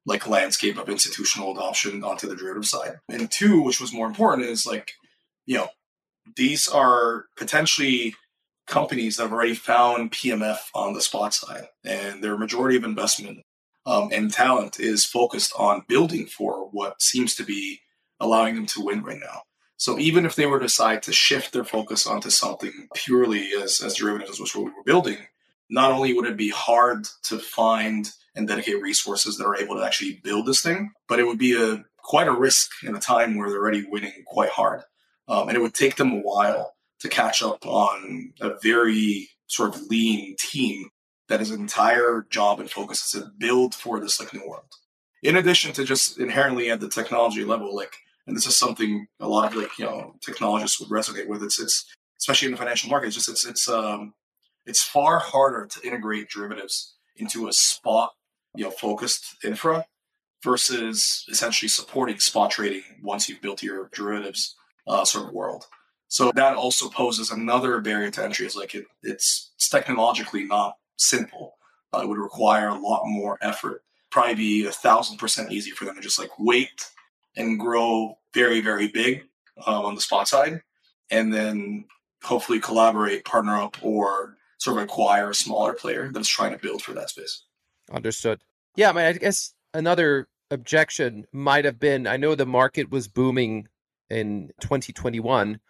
[0.06, 2.98] like landscape of institutional adoption onto the derivative side.
[3.08, 4.92] And two, which was more important, is like,
[5.46, 5.68] you know,
[6.36, 8.14] these are potentially
[8.66, 13.40] companies that have already found PMF on the spot side, and their majority of investment
[13.87, 17.81] um, and talent is focused on building for what seems to be
[18.20, 19.42] allowing them to win right now.
[19.79, 23.81] So even if they were to decide to shift their focus onto something purely as,
[23.81, 25.18] as derivatives, which we were building,
[25.68, 29.85] not only would it be hard to find and dedicate resources that are able to
[29.85, 33.37] actually build this thing, but it would be a quite a risk in a time
[33.37, 34.83] where they're already winning quite hard.
[35.29, 39.75] Um, and it would take them a while to catch up on a very sort
[39.75, 40.88] of lean team
[41.28, 44.64] that his entire job and focus is to build for this like new world.
[45.22, 49.28] In addition to just inherently at the technology level, like, and this is something a
[49.28, 51.42] lot of like you know technologists would resonate with.
[51.42, 51.84] It's it's
[52.18, 53.14] especially in the financial markets.
[53.14, 54.14] Just it's it's um
[54.66, 58.12] it's far harder to integrate derivatives into a spot
[58.54, 59.86] you know focused infra
[60.44, 64.54] versus essentially supporting spot trading once you've built your derivatives
[64.86, 65.66] uh, sort of world.
[66.08, 68.46] So that also poses another barrier to entry.
[68.46, 71.56] Is like it, it's, it's technologically not simple.
[71.94, 73.82] It would require a lot more effort.
[74.11, 76.88] Probably be a thousand percent easier for them to just like wait
[77.37, 79.22] and grow very very big
[79.66, 80.62] um, on the spot side,
[81.11, 81.87] and then
[82.22, 86.82] hopefully collaborate, partner up, or sort of acquire a smaller player that's trying to build
[86.82, 87.44] for that space.
[87.92, 88.40] Understood.
[88.74, 93.09] Yeah, I mean, I guess another objection might have been I know the market was
[93.09, 93.68] booming
[94.11, 95.61] in 2021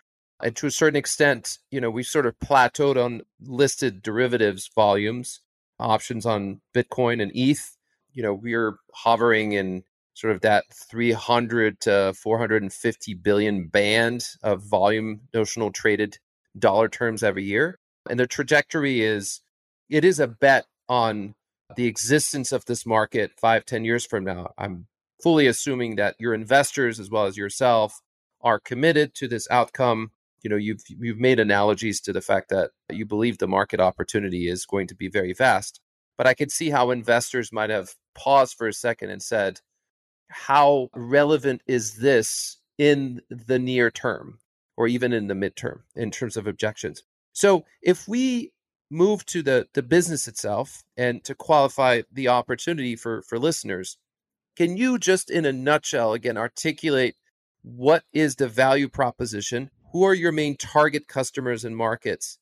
[0.43, 5.41] and to a certain extent, you know, we sort of plateaued on listed derivatives volumes,
[5.79, 7.77] options on Bitcoin and ETH.
[8.13, 15.21] You know, we're hovering in sort of that 300 to 450 billion band of volume
[15.35, 16.19] notional traded
[16.59, 17.79] dollar terms every year.
[18.09, 19.41] And the trajectory is
[19.89, 21.35] it is a bet on
[21.77, 24.53] the existence of this market five, ten years from now.
[24.57, 24.87] I'm
[25.23, 28.01] fully assuming that your investors as well as yourself
[28.41, 30.13] are committed to this outcome
[30.47, 34.49] you know you've you've made analogies to the fact that you believe the market opportunity
[34.49, 35.81] is going to be very vast
[36.17, 39.61] but i could see how investors might have paused for a second and said
[40.29, 44.39] how relevant is this in the near term
[44.77, 47.03] or even in the midterm in terms of objections?
[47.33, 48.53] So if we
[48.91, 53.99] move to the the business itself and to qualify the opportunity for for listeners
[54.55, 57.17] can you just in a nutshell again articulate
[57.65, 62.39] what is the value proposition who are your main target customers and markets?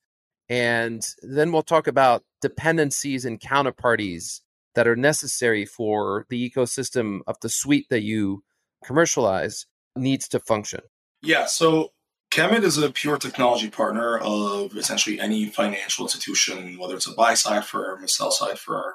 [0.49, 4.41] And then we'll talk about dependencies and counterparties
[4.75, 8.43] that are necessary for the ecosystem of the suite that you
[8.85, 10.81] commercialize needs to function.
[11.23, 11.93] Yeah so
[12.33, 17.35] Kemet is a pure technology partner of essentially any financial institution, whether it's a buy
[17.35, 18.95] side firm, a sell side firm,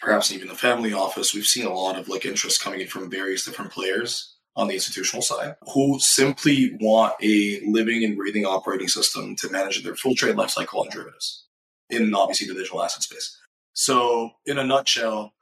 [0.00, 1.34] perhaps even a family office.
[1.34, 4.74] We've seen a lot of like interest coming in from various different players on the
[4.74, 10.14] institutional side who simply want a living and breathing operating system to manage their full
[10.14, 11.46] trade lifecycle on derivatives
[11.88, 13.38] in obviously the digital asset space.
[13.72, 15.32] So, in a nutshell,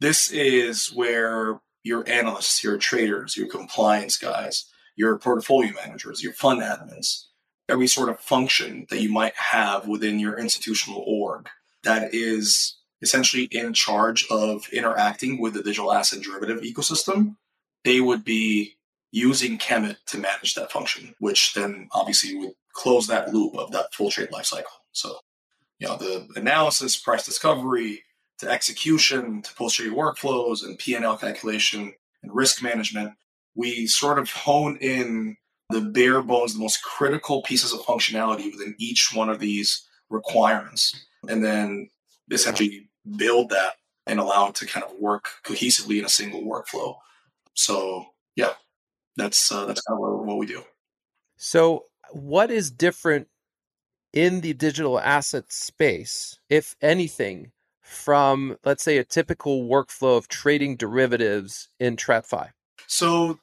[0.00, 4.64] this is where your analysts, your traders, your compliance guys,
[4.96, 7.26] your portfolio managers, your fund admins,
[7.68, 11.48] every sort of function that you might have within your institutional org
[11.84, 17.36] that is essentially in charge of interacting with the digital asset derivative ecosystem
[17.88, 18.76] they would be
[19.12, 23.94] using Kemet to manage that function, which then obviously would close that loop of that
[23.94, 24.64] full trade lifecycle.
[24.92, 25.16] So,
[25.78, 28.02] you know, the analysis, price discovery,
[28.40, 33.14] to execution, to post trade workflows and P&L calculation and risk management,
[33.54, 35.38] we sort of hone in
[35.70, 41.06] the bare bones, the most critical pieces of functionality within each one of these requirements,
[41.26, 41.88] and then
[42.30, 46.96] essentially build that and allow it to kind of work cohesively in a single workflow.
[47.58, 48.52] So yeah,
[49.16, 50.62] that's uh, that's kind of what we do.
[51.36, 53.26] So what is different
[54.12, 57.50] in the digital asset space, if anything,
[57.82, 62.50] from let's say a typical workflow of trading derivatives in TradFi?
[62.86, 63.40] So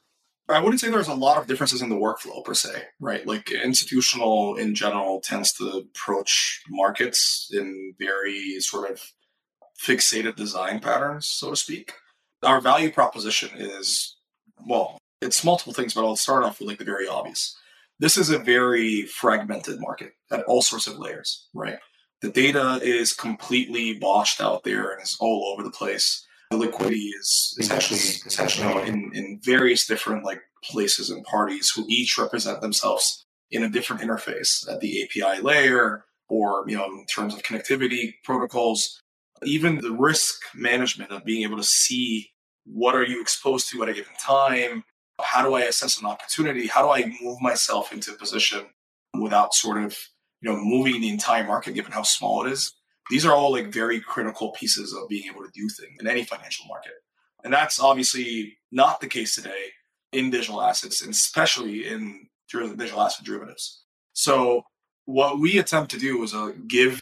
[0.48, 3.26] I wouldn't say there's a lot of differences in the workflow per se, right?
[3.26, 9.02] Like institutional in general tends to approach markets in very sort of
[9.78, 11.92] fixated design patterns, so to speak
[12.42, 14.16] our value proposition is
[14.66, 17.56] well, it's multiple things, but I'll start off with like the very obvious.
[17.98, 21.78] This is a very fragmented market at all sorts of layers, right?
[22.20, 26.26] The data is completely botched out there and is all over the place.
[26.50, 32.18] The liquidity is essentially essentially in, in various different like places and parties who each
[32.18, 37.34] represent themselves in a different interface at the API layer or you know in terms
[37.34, 39.00] of connectivity protocols
[39.44, 42.30] even the risk management of being able to see
[42.64, 44.82] what are you exposed to at a given time
[45.20, 48.66] how do i assess an opportunity how do i move myself into a position
[49.20, 49.96] without sort of
[50.40, 52.72] you know moving the entire market given how small it is?
[53.10, 56.24] These are all like very critical pieces of being able to do things in any
[56.24, 56.92] financial market.
[57.44, 59.66] And that's obviously not the case today
[60.12, 63.84] in digital assets and especially in digital asset derivatives.
[64.12, 64.64] So
[65.04, 67.00] what we attempt to do is uh, give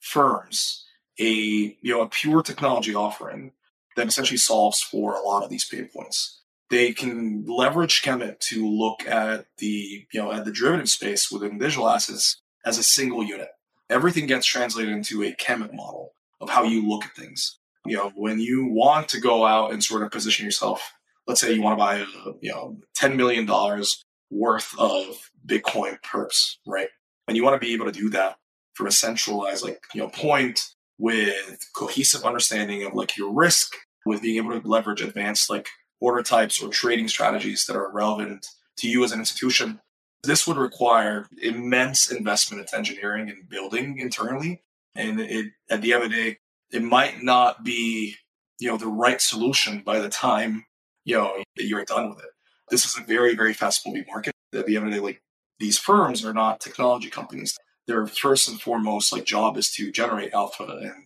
[0.00, 0.84] firms
[1.18, 3.52] a you know a pure technology offering
[3.96, 6.42] that essentially solves for a lot of these pain points.
[6.68, 11.58] They can leverage Kemet to look at the you know at the derivative space within
[11.58, 13.48] digital assets as a single unit.
[13.88, 17.58] Everything gets translated into a Kemet model of how you look at things.
[17.86, 20.92] You know, when you want to go out and sort of position yourself,
[21.28, 22.06] let's say you want to buy a,
[22.40, 26.88] you know ten million dollars worth of Bitcoin perps, right?
[27.28, 28.38] And you want to be able to do that
[28.74, 33.74] from a centralized like you know point with cohesive understanding of like your risk,
[34.04, 35.68] with being able to leverage advanced like
[36.00, 38.46] order types or trading strategies that are relevant
[38.78, 39.80] to you as an institution.
[40.22, 44.62] This would require immense investment into engineering and building internally.
[44.94, 46.38] And it, at the end of the day,
[46.72, 48.14] it might not be,
[48.58, 50.64] you know, the right solution by the time,
[51.04, 52.30] you know, that you're done with it.
[52.70, 54.34] This is a very, very fast moving market.
[54.54, 55.22] At the end of the day, like
[55.58, 57.56] these firms are not technology companies.
[57.86, 61.04] Their first and foremost like job is to generate alpha and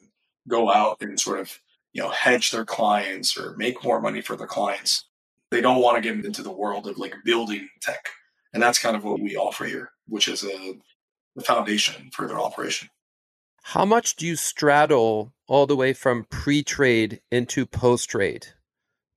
[0.48, 1.60] go out and sort of,
[1.92, 5.04] you know, hedge their clients or make more money for their clients.
[5.50, 8.08] They don't want to get into the world of like building tech.
[8.52, 10.74] And that's kind of what we offer here, which is a,
[11.36, 12.88] a foundation for their operation.
[13.62, 18.46] How much do you straddle all the way from pre trade into post trade,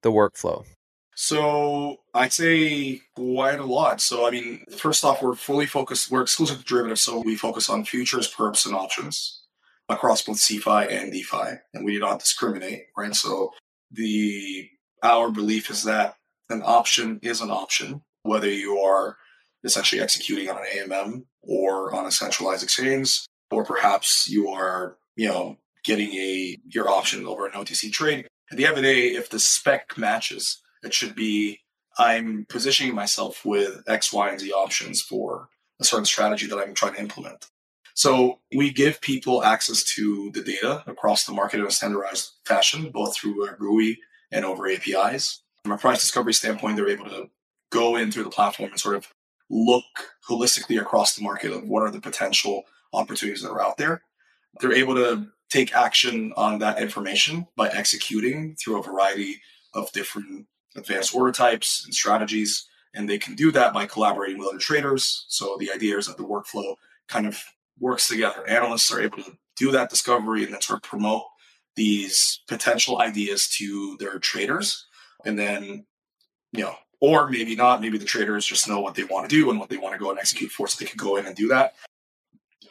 [0.02, 0.66] the workflow?
[1.16, 4.00] So I'd say quite a lot.
[4.02, 6.12] So I mean, first off, we're fully focused.
[6.12, 9.42] We're exclusive derivatives, so we focus on futures, perps, and options
[9.90, 13.16] across both CeFi and DeFi, and we do not discriminate, right?
[13.16, 13.52] So
[13.92, 14.70] the
[15.02, 16.16] our belief is that
[16.50, 19.18] an option is an option, whether you are
[19.64, 25.28] essentially executing on an AMM or on a centralized exchange, or perhaps you are, you
[25.28, 28.28] know, getting a your option over an OTC trade.
[28.52, 31.60] At the end of the day, if the spec matches, it should be
[31.98, 36.74] I'm positioning myself with X, Y, and Z options for a certain strategy that I'm
[36.74, 37.48] trying to implement.
[37.94, 42.90] So we give people access to the data across the market in a standardized fashion,
[42.90, 44.00] both through a GUI
[44.32, 45.42] and over APIs.
[45.64, 47.30] From a price discovery standpoint, they're able to
[47.72, 49.08] go in through the platform and sort of
[49.50, 49.84] look
[50.28, 52.64] holistically across the market of what are the potential
[52.94, 54.02] opportunities that are out there.
[54.60, 59.42] They're able to take action on that information by executing through a variety
[59.74, 62.68] of different advanced order types and strategies.
[62.94, 65.26] And they can do that by collaborating with other traders.
[65.28, 66.76] So the idea is that the workflow
[67.08, 67.42] kind of
[67.80, 68.48] works together.
[68.48, 71.24] Analysts are able to do that discovery and then sort of promote
[71.76, 74.86] these potential ideas to their traders.
[75.26, 75.86] And then,
[76.52, 79.50] you know, or maybe not, maybe the traders just know what they want to do
[79.50, 81.36] and what they want to go and execute for, so they can go in and
[81.36, 81.74] do that.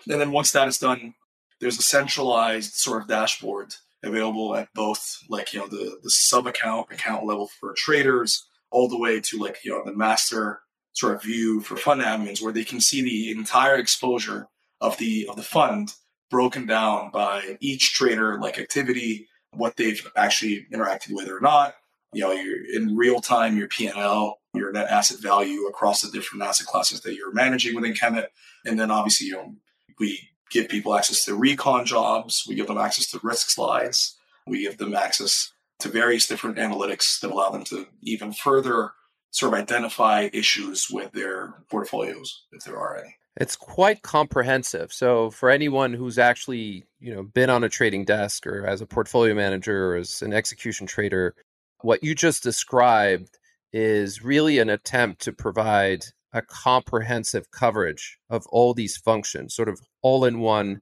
[0.08, 1.14] And then once that is done,
[1.60, 3.74] there's a centralized sort of dashboard
[4.04, 8.88] available at both like you know the the sub account account level for traders all
[8.88, 10.60] the way to like you know the master
[10.92, 14.48] sort of view for fund admins where they can see the entire exposure
[14.80, 15.94] of the of the fund
[16.30, 21.74] broken down by each trader like activity what they've actually interacted with or not.
[22.12, 26.42] You know you're in real time your p&l your net asset value across the different
[26.42, 28.26] asset classes that you're managing within kemet.
[28.66, 29.54] And then obviously you know
[29.98, 32.44] we give people access to recon jobs.
[32.48, 34.16] We give them access to risk slides.
[34.46, 38.92] We give them access to various different analytics that allow them to even further
[39.30, 43.16] sort of identify issues with their portfolios, if there are any.
[43.36, 44.92] It's quite comprehensive.
[44.92, 48.86] So for anyone who's actually, you know, been on a trading desk or as a
[48.86, 51.34] portfolio manager or as an execution trader,
[51.80, 53.38] what you just described
[53.72, 59.80] is really an attempt to provide a comprehensive coverage of all these functions, sort of
[60.00, 60.80] all in one,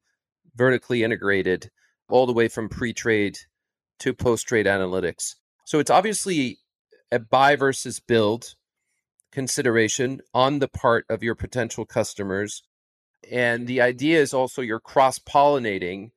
[0.55, 1.71] vertically integrated,
[2.09, 3.39] all the way from pre trade
[4.01, 5.35] to post trade analytics.
[5.65, 6.59] So it's obviously
[7.13, 8.55] a buy versus build
[9.33, 12.63] consideration on the part of your potential customers.
[13.31, 16.11] And the idea is also you're cross pollinating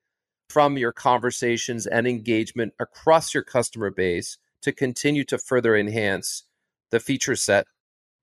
[0.50, 6.44] from your conversations and engagement across your customer base to continue to further enhance
[6.92, 7.66] the feature set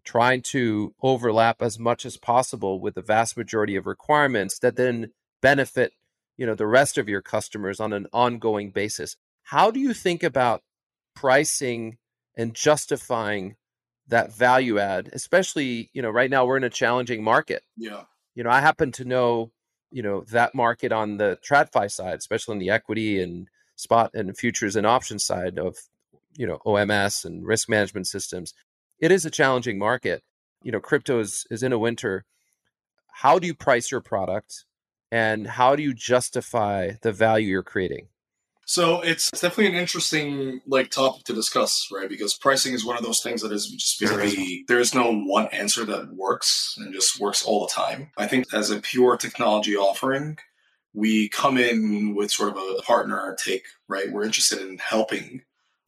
[0.05, 5.13] trying to overlap as much as possible with the vast majority of requirements that then
[5.41, 5.93] benefit
[6.37, 9.17] you know the rest of your customers on an ongoing basis.
[9.43, 10.63] How do you think about
[11.15, 11.99] pricing
[12.37, 13.57] and justifying
[14.09, 17.63] that value add especially you know right now we're in a challenging market?
[17.77, 18.05] Yeah.
[18.35, 19.53] You know i happen to know
[19.91, 24.37] you know that market on the tradfi side especially on the equity and spot and
[24.37, 25.77] futures and options side of
[26.37, 28.55] you know oms and risk management systems
[29.01, 30.23] it is a challenging market.
[30.63, 32.25] You know, crypto is, is in a winter.
[33.09, 34.65] How do you price your product
[35.11, 38.09] and how do you justify the value you're creating?
[38.67, 42.09] So it's definitely an interesting like topic to discuss, right?
[42.09, 45.49] Because pricing is one of those things that is just very there is no one
[45.49, 48.13] answer that works and just works all the time.
[48.17, 50.39] I think as a pure technology offering,
[50.95, 54.11] we come in with sort of a partner take, right?
[54.11, 55.43] We're interested in helping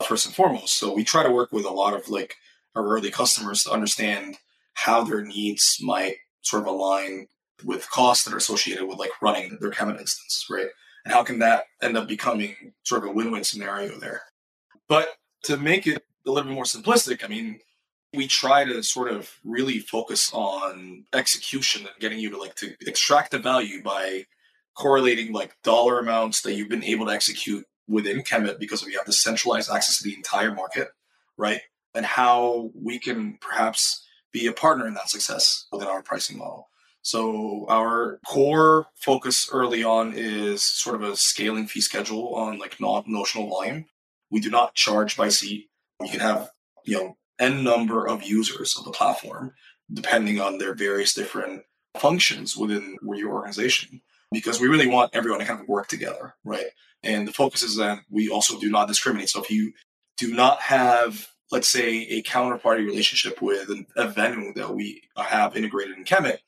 [0.05, 0.77] first and foremost.
[0.77, 2.35] So we try to work with a lot of like
[2.75, 4.37] our early customers to understand
[4.75, 7.27] how their needs might sort of align
[7.65, 10.67] with costs that are associated with like running their Kemet instance, right?
[11.05, 14.23] And how can that end up becoming sort of a win-win scenario there?
[14.89, 15.09] But
[15.45, 17.61] to make it a little bit more simplistic, I mean,
[18.15, 22.75] we try to sort of really focus on execution and getting you to like to
[22.87, 24.27] extract the value by
[24.75, 29.07] correlating like dollar amounts that you've been able to execute within Kemet because we have
[29.07, 30.89] the centralized access to the entire market,
[31.37, 31.61] right?
[31.95, 36.69] And how we can perhaps be a partner in that success within our pricing model.
[37.03, 42.81] So our core focus early on is sort of a scaling fee schedule on like
[42.81, 43.87] non notional volume.
[44.31, 45.69] We do not charge by seat.
[46.01, 46.51] You can have,
[46.85, 49.53] you know, n number of users of the platform
[49.93, 51.63] depending on their various different
[51.99, 56.67] functions within your organization because we really want everyone to kind of work together, right?
[57.03, 59.29] And the focus is that we also do not discriminate.
[59.29, 59.73] So if you
[60.17, 65.99] do not have, let's say, a counterparty relationship with a venue that we have integrated
[65.99, 66.39] in Kemet,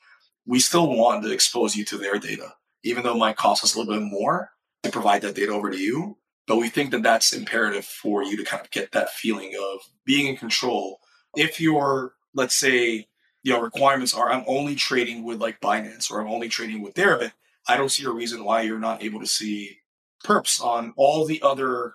[0.46, 3.74] we still want to expose you to their data, even though it might cost us
[3.74, 4.50] a little bit more
[4.82, 6.16] to provide that data over to you.
[6.46, 9.80] But we think that that's imperative for you to kind of get that feeling of
[10.07, 11.00] being in control.
[11.36, 13.07] If your, let's say,
[13.42, 16.94] you know, requirements are I'm only trading with like Binance or I'm only trading with
[16.94, 17.32] Deribit,
[17.68, 19.78] I don't see a reason why you're not able to see
[20.24, 21.92] perps on all the other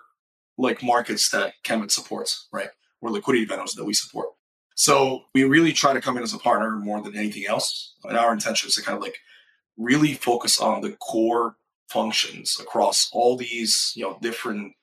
[0.56, 2.68] like markets that Kemet supports, right?
[3.00, 4.28] Or liquidity venues that we support.
[4.74, 7.94] So we really try to come in as a partner more than anything else.
[8.04, 9.16] And our intention is to kind of like
[9.76, 11.56] really focus on the core
[11.88, 14.74] functions across all these, you know, different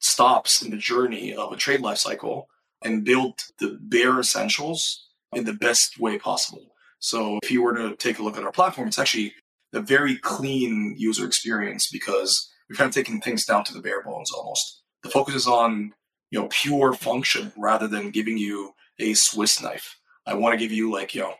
[0.00, 2.48] stops in the journey of a trade life cycle
[2.84, 6.74] and build the bare essentials in the best way possible.
[7.00, 9.34] So if you were to take a look at our platform, it's actually
[9.72, 14.02] a very clean user experience because we've kind of taken things down to the bare
[14.02, 14.82] bones almost.
[15.02, 15.92] The focus is on,
[16.30, 19.98] you know, pure function rather than giving you a Swiss knife.
[20.26, 21.34] I want to give you like, you know,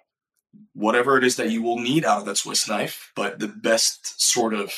[0.74, 4.20] whatever it is that you will need out of that Swiss knife, but the best
[4.20, 4.72] sort of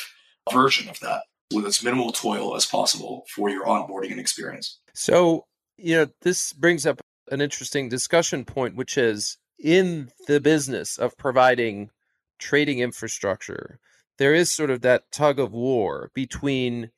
[0.52, 4.78] version of that with as minimal toil as possible for your onboarding and experience.
[4.94, 5.46] So,
[5.76, 7.00] you know, this brings up
[7.30, 11.90] an interesting discussion point, which is in the business of providing
[12.38, 13.78] trading infrastructure,
[14.18, 16.90] there is sort of that tug of war between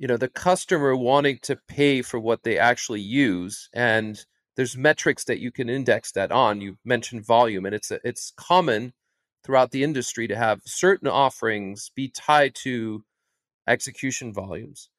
[0.00, 4.24] you know the customer wanting to pay for what they actually use and
[4.60, 6.60] there's metrics that you can index that on.
[6.60, 8.92] You mentioned volume, and it's a, it's common
[9.42, 13.04] throughout the industry to have certain offerings be tied to
[13.66, 14.90] execution volumes.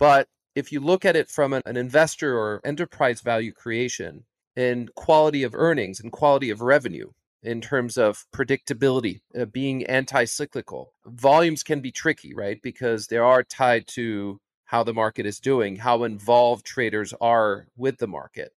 [0.00, 0.26] But
[0.56, 4.24] if you look at it from an, an investor or enterprise value creation
[4.56, 7.10] and quality of earnings and quality of revenue
[7.42, 12.60] in terms of predictability, uh, being anti cyclical, volumes can be tricky, right?
[12.62, 17.98] Because they are tied to how the market is doing, how involved traders are with
[17.98, 18.52] the market.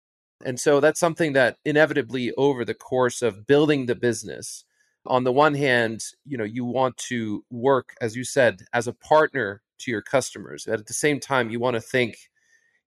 [0.46, 4.64] And so that's something that inevitably over the course of building the business,
[5.06, 8.94] on the one hand, you know, you want to work, as you said, as a
[8.94, 10.66] partner to your customers.
[10.68, 12.18] But at the same time, you want to think,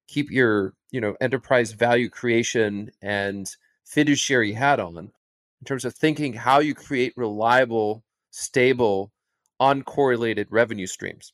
[0.06, 3.50] keep your, you know, enterprise value creation and
[3.84, 4.94] fiduciary hat on
[5.60, 9.12] in terms of thinking how you create reliable, stable,
[9.60, 11.32] uncorrelated revenue streams.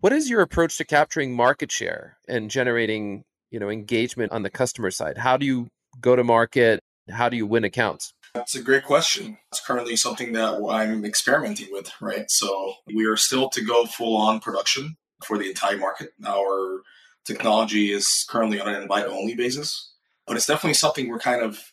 [0.00, 4.50] What is your approach to capturing market share and generating you know engagement on the
[4.50, 5.18] customer side?
[5.18, 5.68] How do you
[6.00, 6.80] go to market?
[7.10, 8.12] How do you win accounts?
[8.34, 9.38] That's a great question.
[9.52, 12.26] It's currently something that i'm experimenting with right?
[12.28, 16.10] So we are still to go full on production for the entire market.
[16.26, 16.82] Our
[17.24, 19.94] technology is currently on an invite only basis
[20.26, 21.72] but it's definitely something we're kind of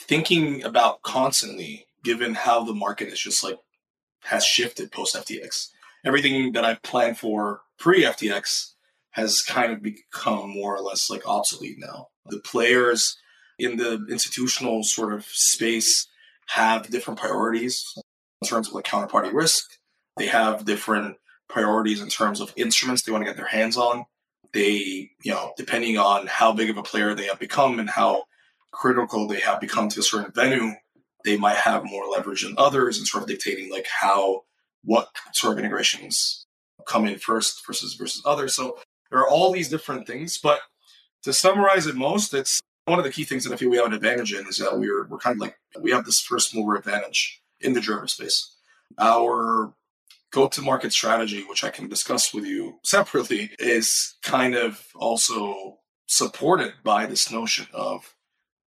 [0.00, 3.58] thinking about constantly given how the market is just like
[4.22, 5.68] has shifted post ftx
[6.04, 8.72] everything that i planned for pre ftx
[9.10, 12.08] has kind of become more or less like obsolete now.
[12.26, 13.16] The players
[13.58, 16.06] in the institutional sort of space
[16.48, 17.84] have different priorities
[18.40, 19.78] in terms of like counterparty risk.
[20.16, 21.16] They have different
[21.48, 24.04] priorities in terms of instruments they want to get their hands on.
[24.52, 28.24] They, you know, depending on how big of a player they have become and how
[28.72, 30.72] critical they have become to a certain venue,
[31.24, 34.42] they might have more leverage than others and sort of dictating like how
[34.84, 36.46] what sort of integrations
[36.86, 38.54] come in first versus versus others.
[38.54, 38.78] So
[39.10, 40.60] there are all these different things, but
[41.22, 43.86] to summarize it most, it's one of the key things that I feel we have
[43.86, 46.76] an advantage in is that we're we're kind of like we have this first mover
[46.76, 48.56] advantage in the German space.
[48.98, 49.74] Our
[50.32, 57.06] go-to-market strategy, which I can discuss with you separately, is kind of also supported by
[57.06, 58.14] this notion of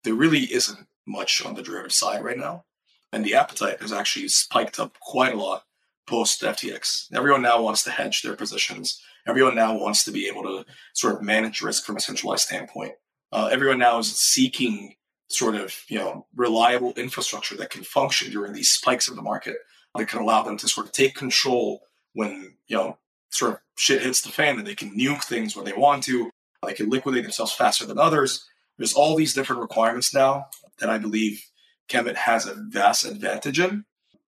[0.03, 2.65] there really isn't much on the derivative side right now.
[3.11, 5.63] And the appetite has actually spiked up quite a lot
[6.07, 7.13] post FTX.
[7.13, 11.15] Everyone now wants to hedge their positions everyone now wants to be able to sort
[11.15, 12.93] of manage risk from a centralized standpoint.
[13.31, 14.95] Uh, everyone now is seeking
[15.29, 19.55] sort of you know reliable infrastructure that can function during these spikes of the market
[19.95, 21.81] that can allow them to sort of take control
[22.13, 22.97] when you know
[23.31, 26.29] sort of shit hits the fan and they can nuke things when they want to
[26.65, 28.47] they can liquidate themselves faster than others
[28.77, 30.47] there's all these different requirements now
[30.79, 31.43] that I believe
[31.89, 33.85] Kemet has a vast advantage in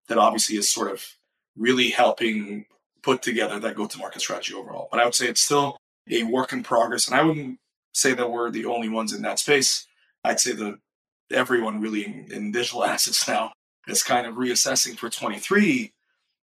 [0.09, 1.05] that obviously is sort of
[1.57, 2.66] really helping
[3.03, 4.88] put together that go to market strategy overall.
[4.91, 5.76] But I would say it's still
[6.11, 7.09] a work in progress.
[7.09, 7.59] And I wouldn't
[7.93, 9.86] say that we're the only ones in that space.
[10.24, 10.78] I'd say that
[11.30, 13.53] everyone really in, in digital assets now
[13.86, 15.93] is kind of reassessing for 23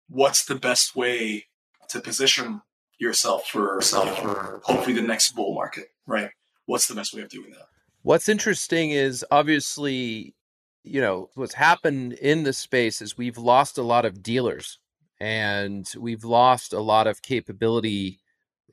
[0.07, 1.45] what's the best way
[1.89, 2.61] to position
[2.99, 6.29] yourself for, yourself for hopefully the next bull market, right?
[6.65, 7.67] What's the best way of doing that?
[8.05, 10.35] What's interesting is obviously,
[10.83, 14.77] you know, what's happened in the space is we've lost a lot of dealers
[15.19, 18.19] and we've lost a lot of capability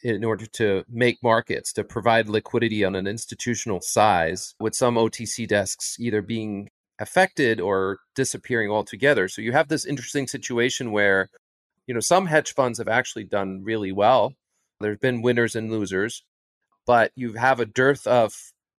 [0.02, 5.48] in order to make markets, to provide liquidity on an institutional size, with some OTC
[5.48, 6.68] desks either being
[6.98, 9.28] affected or disappearing altogether.
[9.28, 11.30] So you have this interesting situation where,
[11.86, 14.34] you know, some hedge funds have actually done really well.
[14.80, 16.22] There's been winners and losers,
[16.86, 18.34] but you have a dearth of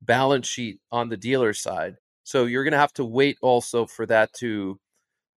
[0.05, 1.97] balance sheet on the dealer side.
[2.23, 4.79] So you're going to have to wait also for that to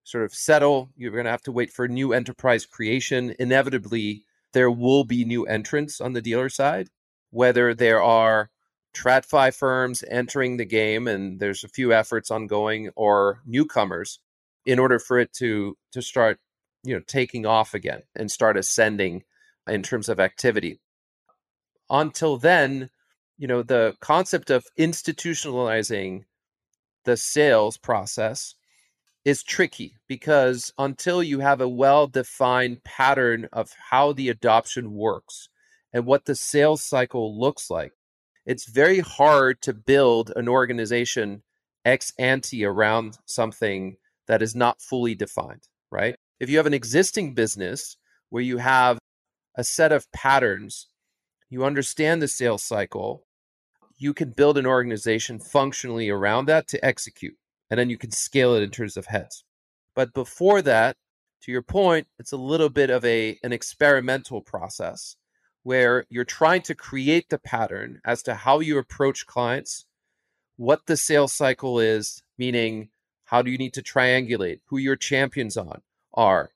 [0.03, 0.89] sort of settle.
[0.95, 3.35] You're going to have to wait for new enterprise creation.
[3.39, 6.89] Inevitably, there will be new entrants on the dealer side,
[7.29, 8.49] whether there are
[8.95, 14.19] TradFi firms entering the game and there's a few efforts ongoing or newcomers
[14.65, 16.39] in order for it to to start
[16.83, 19.23] you know taking off again and start ascending
[19.67, 20.79] in terms of activity
[21.89, 22.89] until then
[23.37, 26.23] you know the concept of institutionalizing
[27.05, 28.55] the sales process
[29.27, 35.49] is tricky because until you have a well defined pattern of how the adoption works
[35.91, 37.91] and what the sales cycle looks like,
[38.45, 41.43] it's very hard to build an organization
[41.83, 46.15] ex ante around something that is not fully defined, right?
[46.39, 47.97] If you have an existing business
[48.29, 48.97] where you have
[49.55, 50.87] a set of patterns,
[51.49, 53.26] you understand the sales cycle,
[53.97, 57.35] you can build an organization functionally around that to execute
[57.69, 59.43] and then you can scale it in terms of heads.
[59.95, 60.95] But before that,
[61.41, 65.15] to your point, it's a little bit of a an experimental process
[65.63, 69.85] where you're trying to create the pattern as to how you approach clients,
[70.55, 72.89] what the sales cycle is, meaning
[73.25, 75.81] how do you need to triangulate, who your champions on
[76.13, 76.51] are,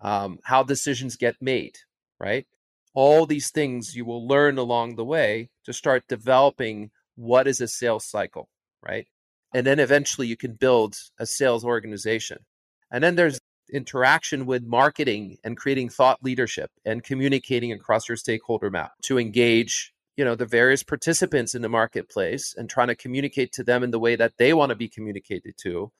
[0.00, 1.78] um, how decisions get made,
[2.18, 2.46] right?
[2.92, 7.68] All these things you will learn along the way to start developing what is a
[7.68, 8.48] sales cycle,
[8.82, 9.06] right?
[9.56, 12.38] and then eventually you can build a sales organization
[12.90, 13.38] and then there's
[13.72, 19.92] interaction with marketing and creating thought leadership and communicating across your stakeholder map to engage
[20.16, 23.90] you know the various participants in the marketplace and trying to communicate to them in
[23.90, 25.90] the way that they want to be communicated to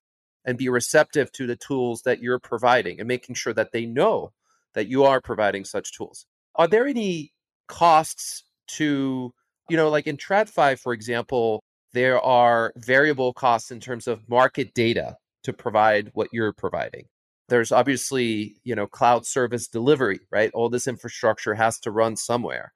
[0.45, 4.33] and be receptive to the tools that you're providing and making sure that they know
[4.75, 7.33] that you are providing such tools are there any
[7.69, 9.33] costs to
[9.69, 11.63] you know like in tradfi for example
[11.97, 17.07] there are variable costs in terms of market data to provide what you're providing.
[17.49, 20.51] There's obviously, you know, cloud service delivery, right?
[20.53, 22.75] All this infrastructure has to run somewhere.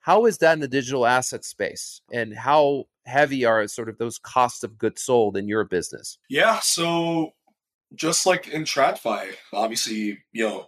[0.00, 2.02] How is that in the digital asset space?
[2.12, 6.18] And how heavy are sort of those costs of goods sold in your business?
[6.28, 7.30] Yeah, so
[7.94, 10.66] just like in TradFi, obviously, you know,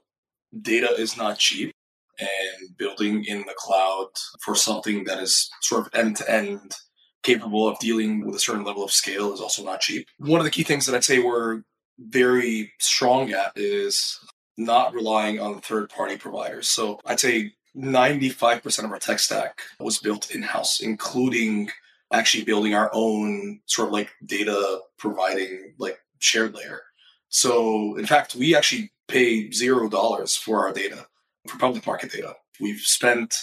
[0.62, 1.75] data is not cheap
[2.18, 4.08] and building in the cloud
[4.42, 6.74] for something that is sort of end to end
[7.22, 10.06] capable of dealing with a certain level of scale is also not cheap.
[10.18, 11.62] One of the key things that I'd say we're
[11.98, 14.18] very strong at is
[14.56, 16.68] not relying on third party providers.
[16.68, 21.70] So I'd say 95% of our tech stack was built in house, including
[22.12, 26.80] actually building our own sort of like data providing like shared layer.
[27.28, 31.06] So in fact, we actually pay zero dollars for our data,
[31.46, 32.34] for public market data.
[32.60, 33.36] We've spent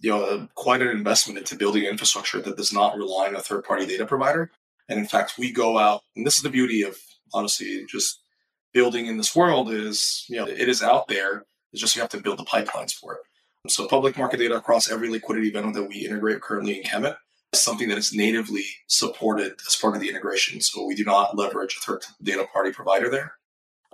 [0.00, 3.64] you know quite an investment into building infrastructure that does not rely on a third
[3.64, 4.50] party data provider.
[4.88, 6.96] And in fact, we go out, and this is the beauty of
[7.32, 8.20] honestly just
[8.72, 11.44] building in this world is you know it is out there.
[11.72, 13.20] It's just you have to build the pipelines for it.
[13.68, 17.16] So public market data across every liquidity vendor that we integrate currently in Kemet
[17.52, 20.60] is something that is natively supported as part of the integration.
[20.60, 23.34] So we do not leverage a third data party provider there.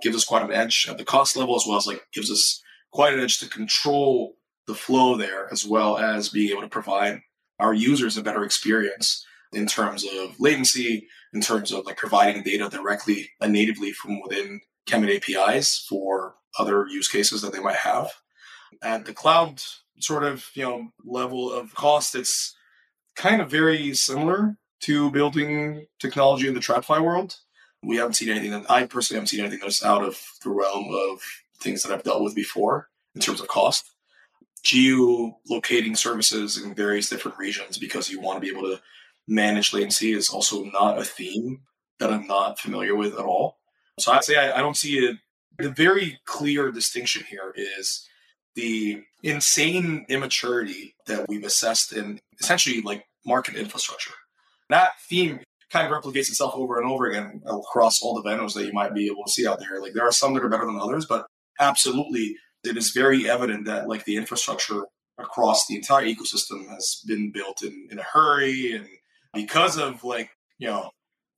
[0.01, 2.61] Gives us quite an edge at the cost level as well as like gives us
[2.97, 4.35] quite an edge to control
[4.65, 7.21] the flow there, as well as being able to provide
[7.59, 9.23] our users a better experience
[9.53, 14.59] in terms of latency, in terms of like providing data directly and natively from within
[14.89, 18.09] Kemet APIs for other use cases that they might have.
[18.81, 19.61] At the cloud
[19.99, 22.55] sort of you know level of cost, it's
[23.15, 27.35] kind of very similar to building technology in the TradFi world.
[27.83, 30.87] We haven't seen anything that I personally haven't seen anything that's out of the realm
[31.11, 31.21] of
[31.59, 33.91] things that I've dealt with before in terms of cost
[34.63, 38.81] geolocating services in various different regions because you want to be able to
[39.27, 41.61] manage latency is also not a theme
[41.99, 43.57] that I'm not familiar with at all.
[43.99, 45.17] So I'd say I, I don't see it.
[45.57, 48.07] The very clear distinction here is
[48.55, 54.13] the insane immaturity that we've assessed in essentially like market infrastructure.
[54.69, 55.39] That theme
[55.71, 58.93] kind of replicates itself over and over again across all the vendors that you might
[58.93, 59.81] be able to see out there.
[59.81, 61.25] Like there are some that are better than others, but
[61.59, 64.83] absolutely it is very evident that like the infrastructure
[65.17, 68.87] across the entire ecosystem has been built in, in a hurry and
[69.33, 70.91] because of like, you know,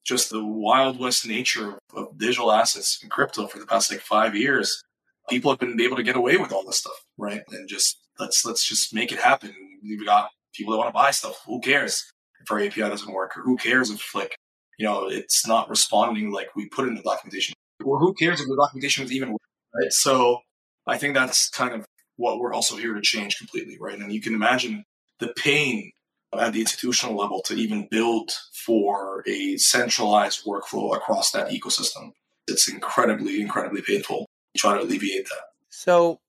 [0.05, 4.35] just the wild west nature of digital assets and crypto for the past like five
[4.35, 4.81] years,
[5.29, 7.43] people have been able to get away with all this stuff, right?
[7.51, 9.53] And just let's let's just make it happen.
[9.83, 11.43] We've got people that want to buy stuff.
[11.45, 12.11] Who cares
[12.41, 14.35] if our API doesn't work, or who cares if like
[14.77, 17.53] you know it's not responding like we put in the documentation,
[17.83, 19.35] or who cares if the documentation is even
[19.79, 19.93] right?
[19.93, 20.39] So
[20.87, 21.85] I think that's kind of
[22.17, 23.97] what we're also here to change completely, right?
[23.97, 24.83] And you can imagine
[25.19, 25.91] the pain
[26.37, 28.31] at the institutional level to even build
[28.65, 32.11] for a centralized workflow across that ecosystem.
[32.47, 34.27] It's incredibly, incredibly painful.
[34.57, 35.43] Try to alleviate that.
[35.69, 36.19] So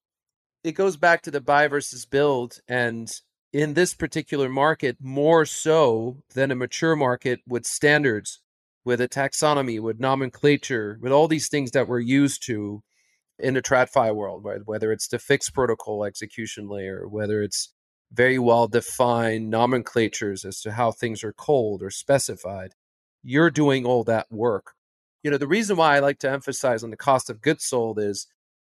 [0.64, 2.60] it goes back to the buy versus build.
[2.68, 3.10] And
[3.52, 8.40] in this particular market, more so than a mature market with standards,
[8.84, 12.82] with a taxonomy, with nomenclature, with all these things that we're used to
[13.42, 14.60] in the TradFi world, right?
[14.64, 17.72] Whether it's the FIX protocol execution layer, whether it's
[18.12, 22.74] very well defined nomenclatures as to how things are called or specified.
[23.22, 24.72] You're doing all that work.
[25.22, 27.98] You know, the reason why I like to emphasize on the cost of goods sold
[27.98, 28.26] is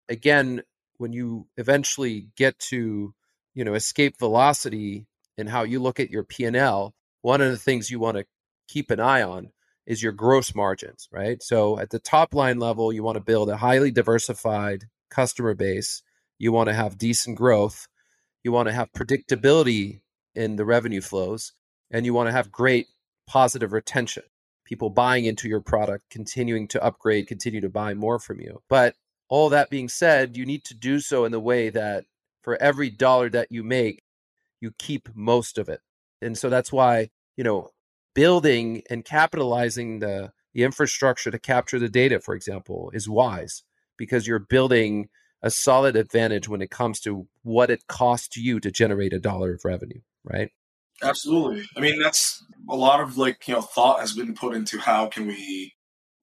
[0.09, 0.63] again,
[0.99, 3.15] when you eventually get to,
[3.55, 5.07] you know, escape velocity
[5.39, 8.27] and how you look at your P&L, one of the things you want to
[8.69, 9.51] keep an eye on
[9.91, 11.43] is your gross margins, right?
[11.43, 16.03] So at the top line level, you want to build a highly diversified customer base.
[16.39, 17.89] You want to have decent growth
[18.43, 20.01] you want to have predictability
[20.35, 21.53] in the revenue flows,
[21.91, 22.87] and you want to have great
[23.27, 24.23] positive retention.
[24.65, 28.63] People buying into your product, continuing to upgrade, continue to buy more from you.
[28.69, 28.95] But
[29.29, 32.05] all that being said, you need to do so in the way that
[32.43, 34.03] for every dollar that you make,
[34.61, 35.81] you keep most of it.
[36.23, 37.71] And so that's why, you know,
[38.15, 43.63] building and capitalizing the, the infrastructure to capture the data, for example, is wise
[43.97, 45.09] because you're building
[45.43, 49.55] a solid advantage when it comes to what it costs you to generate a dollar
[49.55, 50.51] of revenue, right?
[51.03, 51.65] Absolutely.
[51.77, 55.07] I mean, that's a lot of like, you know, thought has been put into how
[55.07, 55.75] can we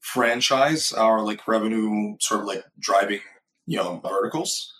[0.01, 3.21] franchise our like revenue sort of like driving,
[3.65, 4.71] you know, verticals.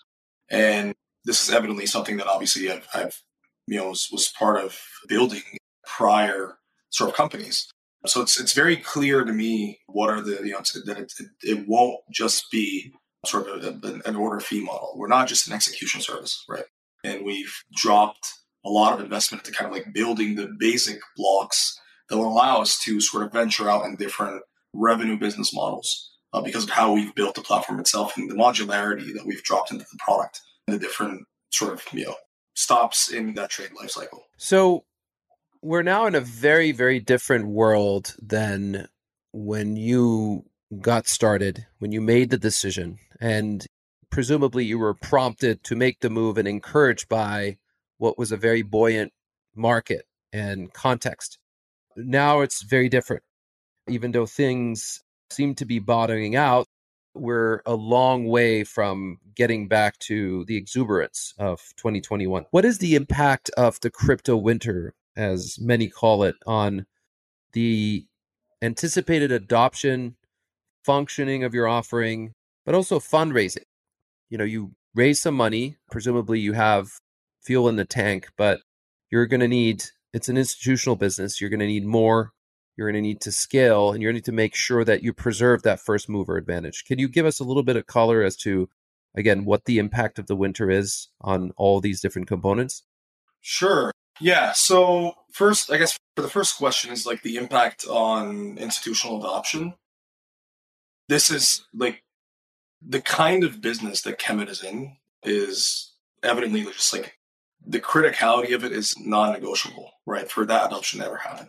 [0.50, 0.94] And
[1.24, 3.22] this is evidently something that obviously I've, I've
[3.66, 4.78] you know, was, was part of
[5.08, 5.42] building
[5.84, 6.57] prior
[6.90, 7.70] sort of companies.
[8.06, 11.26] So it's, it's very clear to me what are the, you know, that it, it,
[11.42, 12.92] it won't just be
[13.26, 14.92] sort of a, an order fee model.
[14.96, 16.64] We're not just an execution service, right?
[17.04, 18.28] And we've dropped
[18.64, 21.78] a lot of investment to kind of like building the basic blocks
[22.08, 24.42] that will allow us to sort of venture out in different
[24.74, 29.12] revenue business models uh, because of how we've built the platform itself and the modularity
[29.14, 32.14] that we've dropped into the product and the different sort of you know
[32.54, 34.24] stops in that trade life cycle.
[34.36, 34.84] So
[35.62, 38.88] we're now in a very very different world than
[39.32, 40.44] when you
[40.80, 43.66] got started, when you made the decision, and
[44.10, 47.58] presumably you were prompted to make the move and encouraged by
[47.98, 49.12] what was a very buoyant
[49.54, 51.38] market and context.
[51.96, 53.22] Now it's very different.
[53.88, 56.66] Even though things seem to be bottoming out,
[57.14, 62.46] we're a long way from getting back to the exuberance of 2021.
[62.50, 66.86] What is the impact of the crypto winter, as many call it, on
[67.52, 68.06] the
[68.62, 70.16] anticipated adoption
[70.84, 72.32] functioning of your offering,
[72.64, 73.64] but also fundraising.
[74.30, 76.88] You know, you raise some money, presumably you have
[77.42, 78.60] fuel in the tank, but
[79.10, 81.40] you're going to need it's an institutional business.
[81.40, 82.32] You're going to need more.
[82.76, 85.02] You're going to need to scale and you're going to need to make sure that
[85.02, 86.84] you preserve that first mover advantage.
[86.86, 88.68] Can you give us a little bit of color as to,
[89.16, 92.84] again, what the impact of the winter is on all these different components?
[93.40, 93.90] Sure.
[94.20, 94.52] Yeah.
[94.52, 99.74] So, first, I guess for the first question is like the impact on institutional adoption
[101.08, 102.02] this is like
[102.86, 105.92] the kind of business that Kemet is in is
[106.22, 107.18] evidently just like
[107.66, 110.30] the criticality of it is non-negotiable, right?
[110.30, 111.48] For that adoption to ever happen.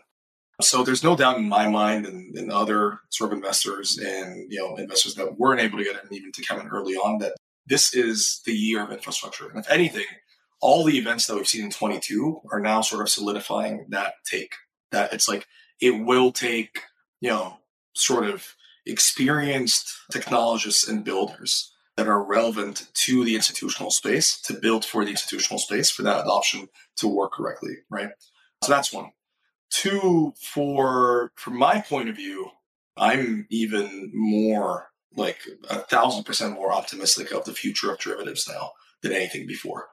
[0.62, 4.60] So there's no doubt in my mind and, and other sort of investors and you
[4.60, 7.34] know investors that weren't able to get in even to Kemet early on that
[7.68, 9.48] this is the year of infrastructure.
[9.48, 10.06] And if anything,
[10.62, 14.54] all the events that we've seen in 22 are now sort of solidifying that take.
[14.92, 15.48] That it's like
[15.82, 16.82] it will take,
[17.22, 17.58] you know,
[17.94, 18.56] sort of
[18.86, 25.12] experienced technologists and builders that are relevant to the institutional space to build for the
[25.12, 28.10] institutional space for that adoption to work correctly, right?
[28.64, 29.12] So that's one.
[29.72, 32.50] two, for from my point of view,
[32.98, 35.40] I'm even more like
[35.70, 39.90] a thousand percent more optimistic of the future of derivatives now than anything before.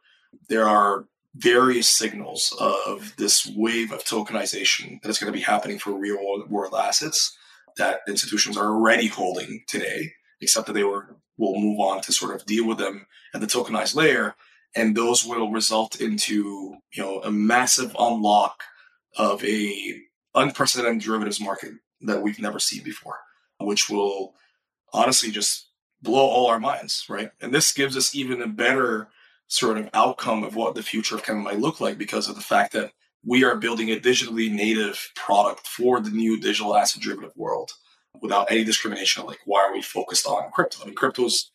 [0.48, 5.78] There are various signals of this wave of tokenization that is going to be happening
[5.78, 6.18] for real
[6.48, 7.36] world assets
[7.76, 12.34] that institutions are already holding today, except that they were will move on to sort
[12.34, 14.34] of deal with them at the tokenized layer,
[14.74, 18.62] and those will result into you know a massive unlock
[19.16, 20.00] of a
[20.34, 21.72] unprecedented derivatives market
[22.02, 23.18] that we've never seen before,
[23.60, 24.34] which will
[24.92, 25.68] honestly just
[26.02, 27.30] blow all our minds, right?
[27.40, 29.08] And this gives us even a better
[29.48, 32.40] sort of outcome of what the future of Kemet might look like because of the
[32.40, 32.92] fact that
[33.24, 37.72] we are building a digitally native product for the new digital asset derivative world
[38.20, 39.24] without any discrimination.
[39.24, 40.82] Like, why are we focused on crypto?
[40.82, 41.50] I mean, crypto's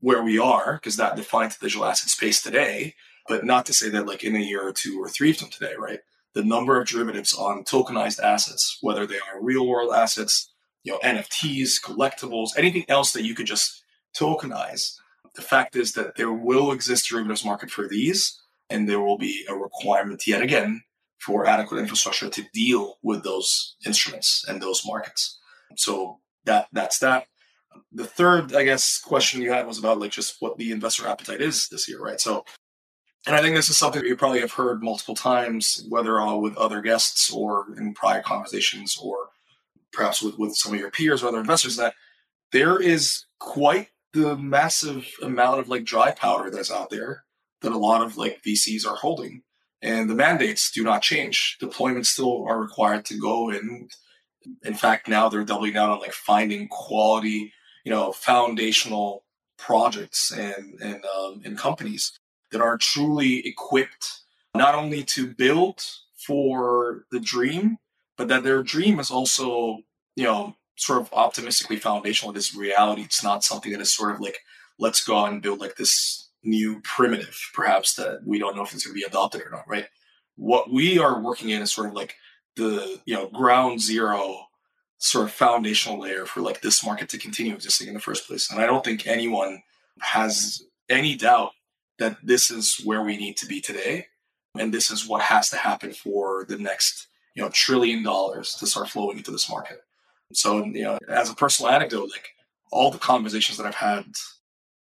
[0.00, 2.94] where we are because that defines the digital asset space today,
[3.28, 5.74] but not to say that like in a year or two or three from today,
[5.78, 6.00] right?
[6.34, 10.52] The number of derivatives on tokenized assets, whether they are real world assets,
[10.84, 13.82] you know, NFTs, collectibles, anything else that you could just
[14.16, 14.94] tokenize.
[15.38, 19.18] The fact is that there will exist a derivatives market for these, and there will
[19.18, 20.82] be a requirement yet again
[21.20, 25.38] for adequate infrastructure to deal with those instruments and those markets.
[25.76, 27.26] So that that's that.
[27.92, 31.40] The third, I guess, question you had was about like just what the investor appetite
[31.40, 32.20] is this year, right?
[32.20, 32.44] So,
[33.24, 36.40] and I think this is something that you probably have heard multiple times, whether all
[36.40, 39.28] with other guests or in prior conversations or
[39.92, 41.94] perhaps with, with some of your peers or other investors, that
[42.50, 43.90] there is quite
[44.22, 47.24] the massive amount of like dry powder that's out there
[47.62, 49.42] that a lot of like VCs are holding
[49.82, 51.56] and the mandates do not change.
[51.60, 53.90] Deployments still are required to go and
[54.64, 57.52] In fact, now they're doubling down on like finding quality,
[57.84, 59.24] you know, foundational
[59.58, 62.12] projects and and um, and companies
[62.50, 64.22] that are truly equipped
[64.54, 65.84] not only to build
[66.26, 67.78] for the dream,
[68.16, 69.78] but that their dream is also,
[70.16, 72.32] you know, sort of optimistically foundational.
[72.32, 73.02] This reality.
[73.02, 74.38] It's not something that is sort of like
[74.78, 78.72] let's go out and build like this new primitive, perhaps that we don't know if
[78.72, 79.86] it's going to be adopted or not, right?
[80.36, 82.14] What we are working in is sort of like
[82.56, 84.46] the you know ground zero
[84.98, 88.50] sort of foundational layer for like this market to continue existing in the first place.
[88.50, 89.62] And I don't think anyone
[90.00, 91.52] has any doubt
[91.98, 94.06] that this is where we need to be today.
[94.58, 98.66] And this is what has to happen for the next, you know, trillion dollars to
[98.66, 99.82] start flowing into this market.
[100.32, 102.28] So, you know, as a personal anecdote, like
[102.70, 104.04] all the conversations that I've had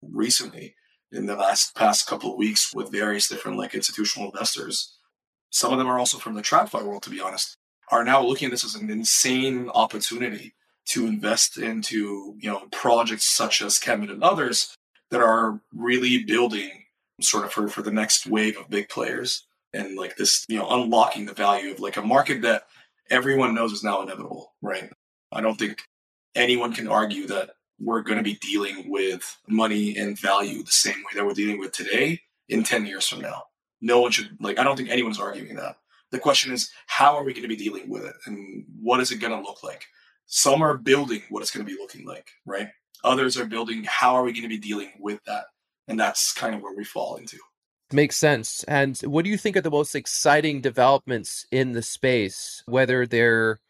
[0.02, 0.74] recently
[1.12, 4.96] in the last past couple of weeks with various different like institutional investors.
[5.50, 7.56] Some of them are also from the TradFi world, to be honest,
[7.90, 10.54] are now looking at this as an insane opportunity
[10.86, 14.74] to invest into you know projects such as Kemet and others
[15.10, 16.84] that are really building
[17.20, 20.68] sort of for, for the next wave of big players and like this you know
[20.70, 22.64] unlocking the value of like a market that
[23.10, 24.90] everyone knows is now inevitable right
[25.32, 25.82] i don't think
[26.34, 30.96] anyone can argue that we're going to be dealing with money and value the same
[30.96, 33.44] way that we're dealing with today in 10 years from now.
[33.80, 35.76] No one should, like, I don't think anyone's arguing that.
[36.10, 38.14] The question is, how are we going to be dealing with it?
[38.24, 39.84] And what is it going to look like?
[40.26, 42.68] Some are building what it's going to be looking like, right?
[43.04, 45.44] Others are building, how are we going to be dealing with that?
[45.88, 47.38] And that's kind of where we fall into.
[47.92, 48.64] Makes sense.
[48.64, 53.60] And what do you think are the most exciting developments in the space, whether they're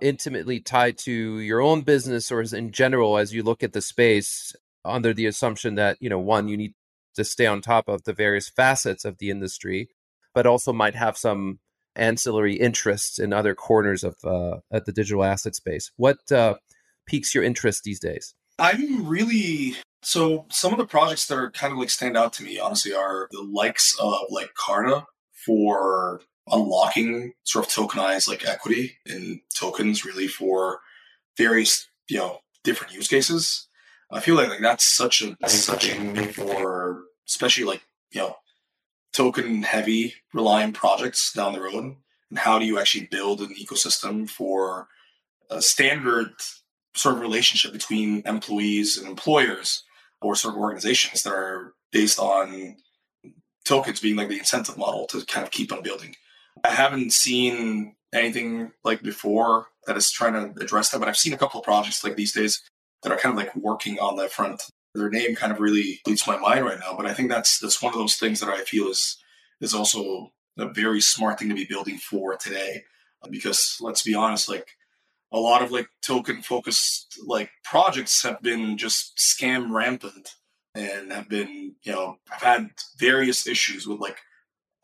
[0.00, 4.52] intimately tied to your own business or in general as you look at the space
[4.84, 6.74] under the assumption that you know one you need
[7.14, 9.88] to stay on top of the various facets of the industry
[10.34, 11.60] but also might have some
[11.96, 15.90] ancillary interests in other corners of uh, at the digital asset space.
[15.96, 16.54] What uh,
[17.06, 18.34] piques your interest these days?
[18.58, 22.42] I'm really so some of the projects that are kind of like stand out to
[22.42, 25.06] me honestly are the likes of like Carta
[25.46, 26.20] for
[26.50, 30.80] unlocking sort of tokenized like equity in tokens really for
[31.36, 33.68] various you know different use cases.
[34.10, 37.82] I feel like, like that's such a such a for especially like
[38.12, 38.36] you know
[39.12, 41.96] token heavy reliant projects down the road.
[42.30, 44.88] And how do you actually build an ecosystem for
[45.50, 46.32] a standard
[46.94, 49.84] sort of relationship between employees and employers
[50.20, 52.76] or sort of organizations that are based on
[53.64, 56.14] tokens being like the incentive model to kind of keep on building
[56.62, 61.32] I haven't seen anything like before that is trying to address that, but I've seen
[61.32, 62.62] a couple of projects like these days
[63.02, 64.62] that are kind of like working on that front.
[64.94, 67.82] Their name kind of really leads my mind right now, but I think that's that's
[67.82, 69.18] one of those things that I feel is
[69.60, 72.84] is also a very smart thing to be building for today.
[73.22, 74.68] Uh, because let's be honest, like
[75.32, 80.30] a lot of like token focused like projects have been just scam rampant
[80.76, 84.18] and have been, you know, have had various issues with like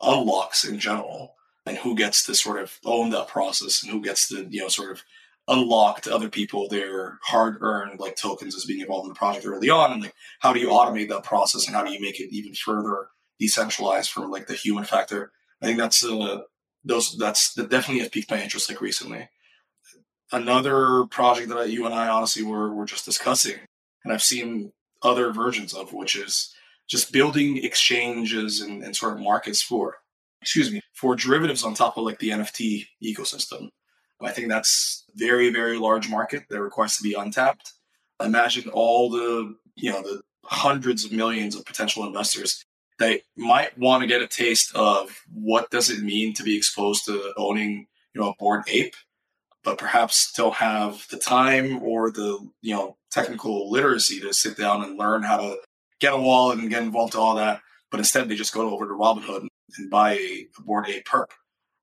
[0.01, 4.27] unlocks in general and who gets to sort of own that process and who gets
[4.29, 5.03] to you know sort of
[5.47, 9.45] unlock to other people their hard earned like tokens as being involved in the project
[9.45, 12.19] early on and like how do you automate that process and how do you make
[12.19, 13.09] it even further
[13.39, 15.31] decentralized from like the human factor?
[15.61, 16.41] I think that's uh
[16.83, 19.29] those that's that definitely has piqued my interest like recently.
[20.31, 23.57] Another project that you and i honestly were, were just discussing
[24.03, 26.55] and i've seen other versions of which is
[26.87, 29.97] just building exchanges and, and sort of markets for
[30.41, 33.69] excuse me for derivatives on top of like the nft ecosystem
[34.23, 37.73] I think that's very, very large market that requires to be untapped.
[38.23, 42.63] Imagine all the, you know, the hundreds of millions of potential investors
[42.99, 47.05] that might want to get a taste of what does it mean to be exposed
[47.05, 48.95] to owning, you know, a Bored Ape,
[49.63, 54.83] but perhaps still have the time or the, you know, technical literacy to sit down
[54.83, 55.57] and learn how to
[55.99, 57.61] get a wallet and get involved to all that.
[57.89, 59.47] But instead they just go over to Robinhood
[59.77, 61.27] and buy a, Bored Ape perp,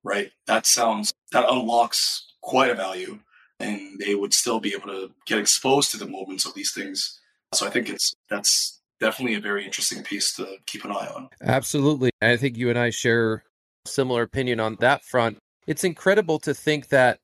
[0.03, 0.31] right?
[0.47, 3.19] That sounds, that unlocks quite a value
[3.59, 7.19] and they would still be able to get exposed to the movements of these things.
[7.53, 11.29] So I think it's that's definitely a very interesting piece to keep an eye on.
[11.41, 12.11] Absolutely.
[12.21, 13.43] I think you and I share
[13.85, 15.37] similar opinion on that front.
[15.67, 17.19] It's incredible to think that,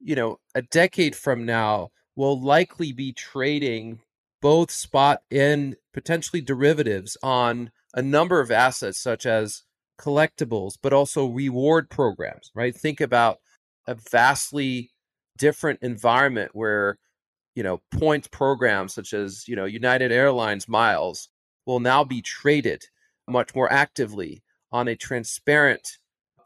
[0.00, 4.00] you know, a decade from now we'll likely be trading
[4.42, 9.62] both spot and potentially derivatives on a number of assets such as
[9.98, 12.74] collectibles, but also reward programs, right?
[12.74, 13.38] Think about
[13.86, 14.90] a vastly
[15.38, 16.98] different environment where
[17.54, 21.28] you know point programs such as you know United Airlines miles
[21.66, 22.84] will now be traded
[23.26, 25.98] much more actively on a transparent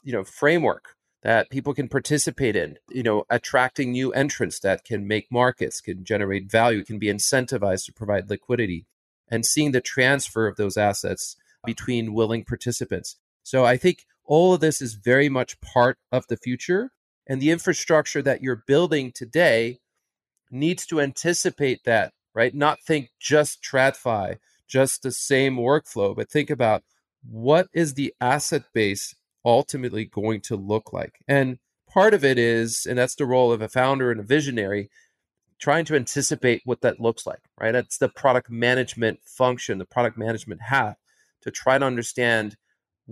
[0.03, 5.07] you know framework that people can participate in you know attracting new entrants that can
[5.07, 8.87] make markets can generate value can be incentivized to provide liquidity
[9.31, 14.61] and seeing the transfer of those assets between willing participants so i think all of
[14.61, 16.91] this is very much part of the future
[17.27, 19.79] and the infrastructure that you're building today
[20.51, 22.55] needs to anticipate that, right?
[22.55, 24.39] Not think just TradFi,
[24.69, 26.83] just the same workflow, but think about
[27.29, 29.15] what is the asset base
[29.45, 31.21] ultimately going to look like?
[31.29, 34.91] And part of it is, and that's the role of a founder and a visionary,
[35.59, 37.73] trying to anticipate what that looks like, right?
[37.73, 40.97] That's the product management function, the product management hat
[41.43, 42.57] to try to understand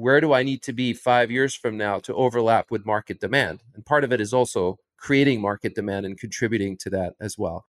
[0.01, 3.63] where do I need to be five years from now to overlap with market demand?
[3.75, 7.67] And part of it is also creating market demand and contributing to that as well.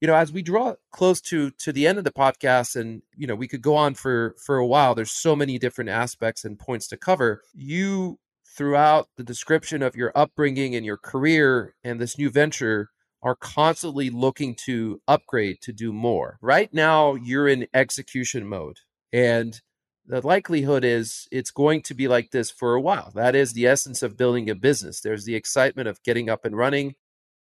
[0.00, 3.26] You know, as we draw close to to the end of the podcast, and you
[3.26, 4.94] know, we could go on for for a while.
[4.94, 7.42] There's so many different aspects and points to cover.
[7.54, 8.18] You
[8.56, 12.90] throughout the description of your upbringing and your career and this new venture
[13.22, 16.38] are constantly looking to upgrade to do more.
[16.42, 18.76] Right now, you're in execution mode.
[19.12, 19.60] And
[20.06, 23.10] the likelihood is it's going to be like this for a while.
[23.14, 25.00] That is the essence of building a business.
[25.00, 26.94] There's the excitement of getting up and running.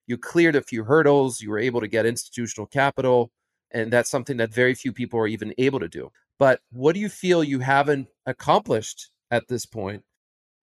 [0.08, 3.32] You cleared a few hurdles, you were able to get institutional capital,
[3.72, 6.12] and that's something that very few people are even able to do.
[6.40, 10.04] But what do you feel you haven't accomplished at this point?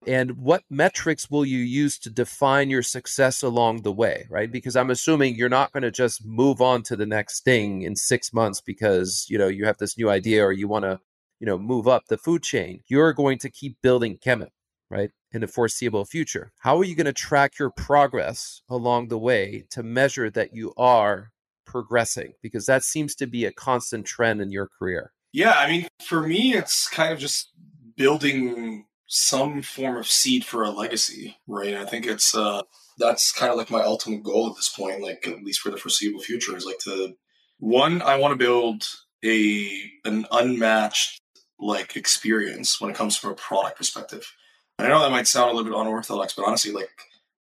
[0.06, 4.50] And what metrics will you use to define your success along the way, right?
[4.50, 7.96] Because I'm assuming you're not going to just move on to the next thing in
[7.96, 11.00] 6 months because, you know, you have this new idea or you want to
[11.40, 14.50] you know move up the food chain you're going to keep building kemet
[14.90, 16.52] right in the foreseeable future.
[16.58, 20.74] How are you going to track your progress along the way to measure that you
[20.76, 21.30] are
[21.64, 22.32] progressing?
[22.42, 25.12] Because that seems to be a constant trend in your career.
[25.32, 27.52] Yeah i mean for me it's kind of just
[27.96, 31.74] building some form of seed for a legacy right?
[31.74, 32.62] I think it's uh
[32.98, 35.76] that's kind of like my ultimate goal at this point like at least for the
[35.76, 37.14] foreseeable future is like to
[37.58, 38.84] one i want to build
[39.24, 39.70] a
[40.04, 41.19] an unmatched
[41.60, 44.32] like experience when it comes from a product perspective.
[44.78, 46.90] And I know that might sound a little bit unorthodox, but honestly, like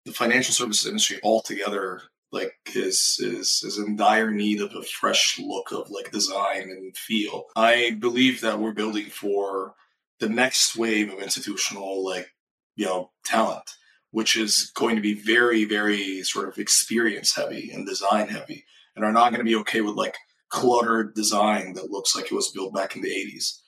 [0.06, 2.02] the financial services industry altogether,
[2.32, 6.96] like is is is in dire need of a fresh look of like design and
[6.96, 7.46] feel.
[7.56, 9.74] I believe that we're building for
[10.20, 12.34] the next wave of institutional like
[12.76, 13.70] you know talent,
[14.12, 19.04] which is going to be very very sort of experience heavy and design heavy, and
[19.04, 20.16] are not going to be okay with like
[20.50, 23.60] cluttered design that looks like it was built back in the 80s.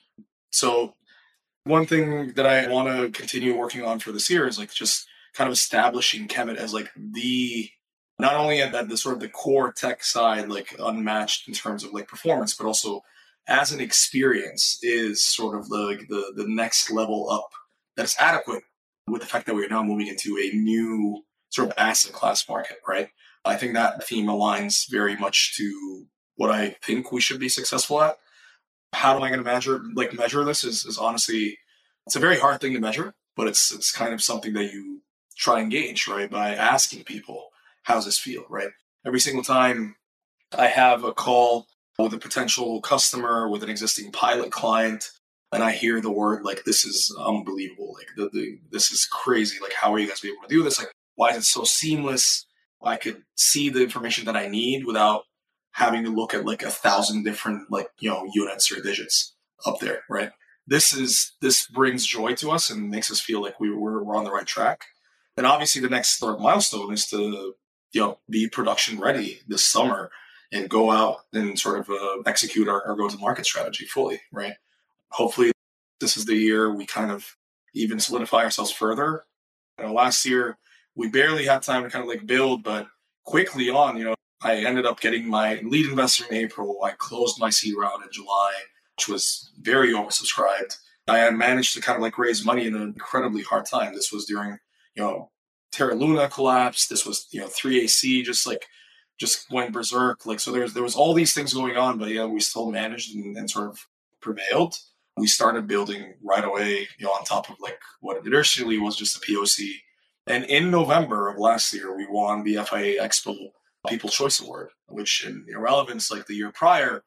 [0.50, 0.94] So
[1.64, 5.06] one thing that I want to continue working on for this year is like just
[5.34, 7.70] kind of establishing Kemet as like the
[8.18, 11.84] not only at that the sort of the core tech side, like unmatched in terms
[11.84, 13.02] of like performance, but also
[13.46, 17.50] as an experience is sort of the the, the next level up
[17.96, 18.62] that's adequate
[19.06, 22.78] with the fact that we're now moving into a new sort of asset class market,
[22.86, 23.08] right?
[23.44, 28.02] I think that theme aligns very much to what I think we should be successful
[28.02, 28.16] at
[28.92, 31.58] how am I going to measure like measure this is, is honestly
[32.06, 35.00] it's a very hard thing to measure but it's it's kind of something that you
[35.38, 36.28] try and gauge, right?
[36.28, 37.48] By asking people,
[37.84, 38.70] how's this feel, right?
[39.06, 39.94] Every single time
[40.52, 41.66] I have a call
[41.98, 45.10] with a potential customer, with an existing pilot client,
[45.52, 49.58] and I hear the word like this is unbelievable, like the, the this is crazy.
[49.62, 50.78] Like, how are you guys be able to do this?
[50.78, 52.44] Like, why is it so seamless?
[52.82, 55.22] I could see the information that I need without
[55.72, 59.34] having to look at like a thousand different like you know units or digits
[59.66, 60.30] up there, right?
[60.66, 64.16] This is this brings joy to us and makes us feel like we we're, we're
[64.16, 64.84] on the right track.
[65.36, 67.54] And obviously, the next sort of milestone is to
[67.92, 70.10] you know be production ready this summer
[70.52, 74.20] and go out and sort of uh, execute our, our go to market strategy fully,
[74.32, 74.54] right?
[75.10, 75.52] Hopefully,
[76.00, 77.36] this is the year we kind of
[77.74, 79.24] even solidify ourselves further.
[79.78, 80.58] You know, last year
[80.94, 82.88] we barely had time to kind of like build, but
[83.24, 86.78] quickly on, you know, I ended up getting my lead investor in April.
[86.84, 88.52] I closed my seed round in July,
[88.96, 90.76] which was very oversubscribed.
[91.08, 93.94] I managed to kind of like raise money in an incredibly hard time.
[93.94, 94.58] This was during,
[94.94, 95.30] you know,
[95.72, 96.86] Terra Luna collapse.
[96.86, 98.66] This was, you know, 3AC just like
[99.18, 100.26] just went berserk.
[100.26, 103.14] Like so there's there was all these things going on, but yeah, we still managed
[103.14, 103.86] and, and sort of
[104.20, 104.76] prevailed.
[105.16, 109.16] We started building right away, you know, on top of like what initially was just
[109.16, 109.72] a POC.
[110.26, 113.34] And in November of last year, we won the FIA Expo
[113.88, 117.04] People Choice Award, which in irrelevance, like the year prior,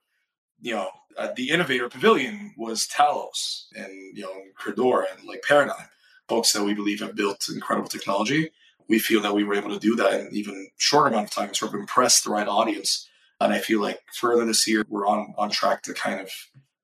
[0.62, 5.88] you know, uh, the Innovator Pavilion was Talos and, you know, Credora and like Paradigm,
[6.30, 8.52] folks that we believe have built incredible technology.
[8.88, 11.48] We feel that we were able to do that in even shorter amount of time
[11.48, 13.08] and sort of impress the right audience.
[13.40, 16.30] And I feel like further this year, we're on, on track to kind of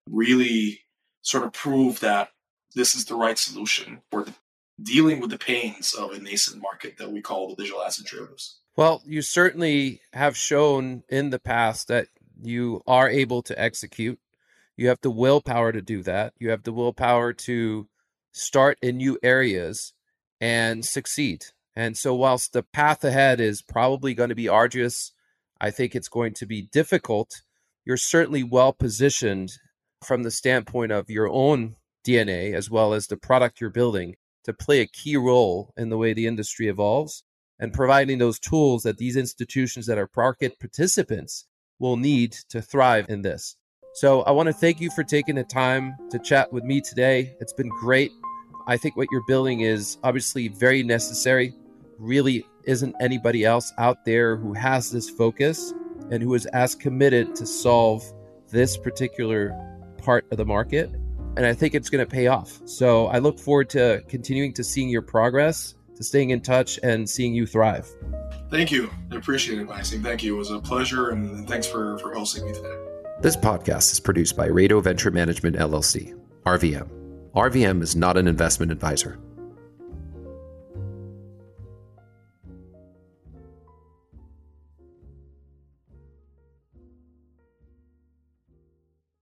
[0.09, 0.81] really
[1.21, 2.29] sort of prove that
[2.75, 4.33] this is the right solution for the,
[4.81, 8.59] dealing with the pains of a nascent market that we call the digital asset derivatives.
[8.77, 12.09] Well, you certainly have shown in the past that
[12.39, 14.19] you are able to execute.
[14.75, 16.33] You have the willpower to do that.
[16.37, 17.87] You have the willpower to
[18.33, 19.93] start in new areas
[20.39, 21.45] and succeed.
[21.75, 25.11] And so, whilst the path ahead is probably going to be arduous,
[25.59, 27.41] I think it's going to be difficult.
[27.83, 29.53] You're certainly well positioned
[30.03, 34.53] from the standpoint of your own DNA as well as the product you're building to
[34.53, 37.23] play a key role in the way the industry evolves
[37.59, 41.45] and providing those tools that these institutions that are market participants
[41.79, 43.55] will need to thrive in this.
[43.95, 47.35] So I want to thank you for taking the time to chat with me today.
[47.39, 48.11] It's been great.
[48.67, 51.53] I think what you're building is obviously very necessary.
[51.97, 55.73] Really isn't anybody else out there who has this focus
[56.11, 58.03] and who is as committed to solve
[58.49, 59.57] this particular
[59.97, 60.91] part of the market.
[61.37, 62.61] And I think it's going to pay off.
[62.65, 67.09] So I look forward to continuing to seeing your progress to staying in touch and
[67.09, 67.87] seeing you thrive.
[68.49, 68.89] Thank you.
[69.11, 70.01] I appreciate it, Maxime.
[70.01, 70.35] Thank you.
[70.35, 72.75] It was a pleasure, and thanks for, for hosting me today.
[73.19, 76.87] This podcast is produced by Rado Venture Management LLC, RVM.
[77.35, 79.19] RVM is not an investment advisor.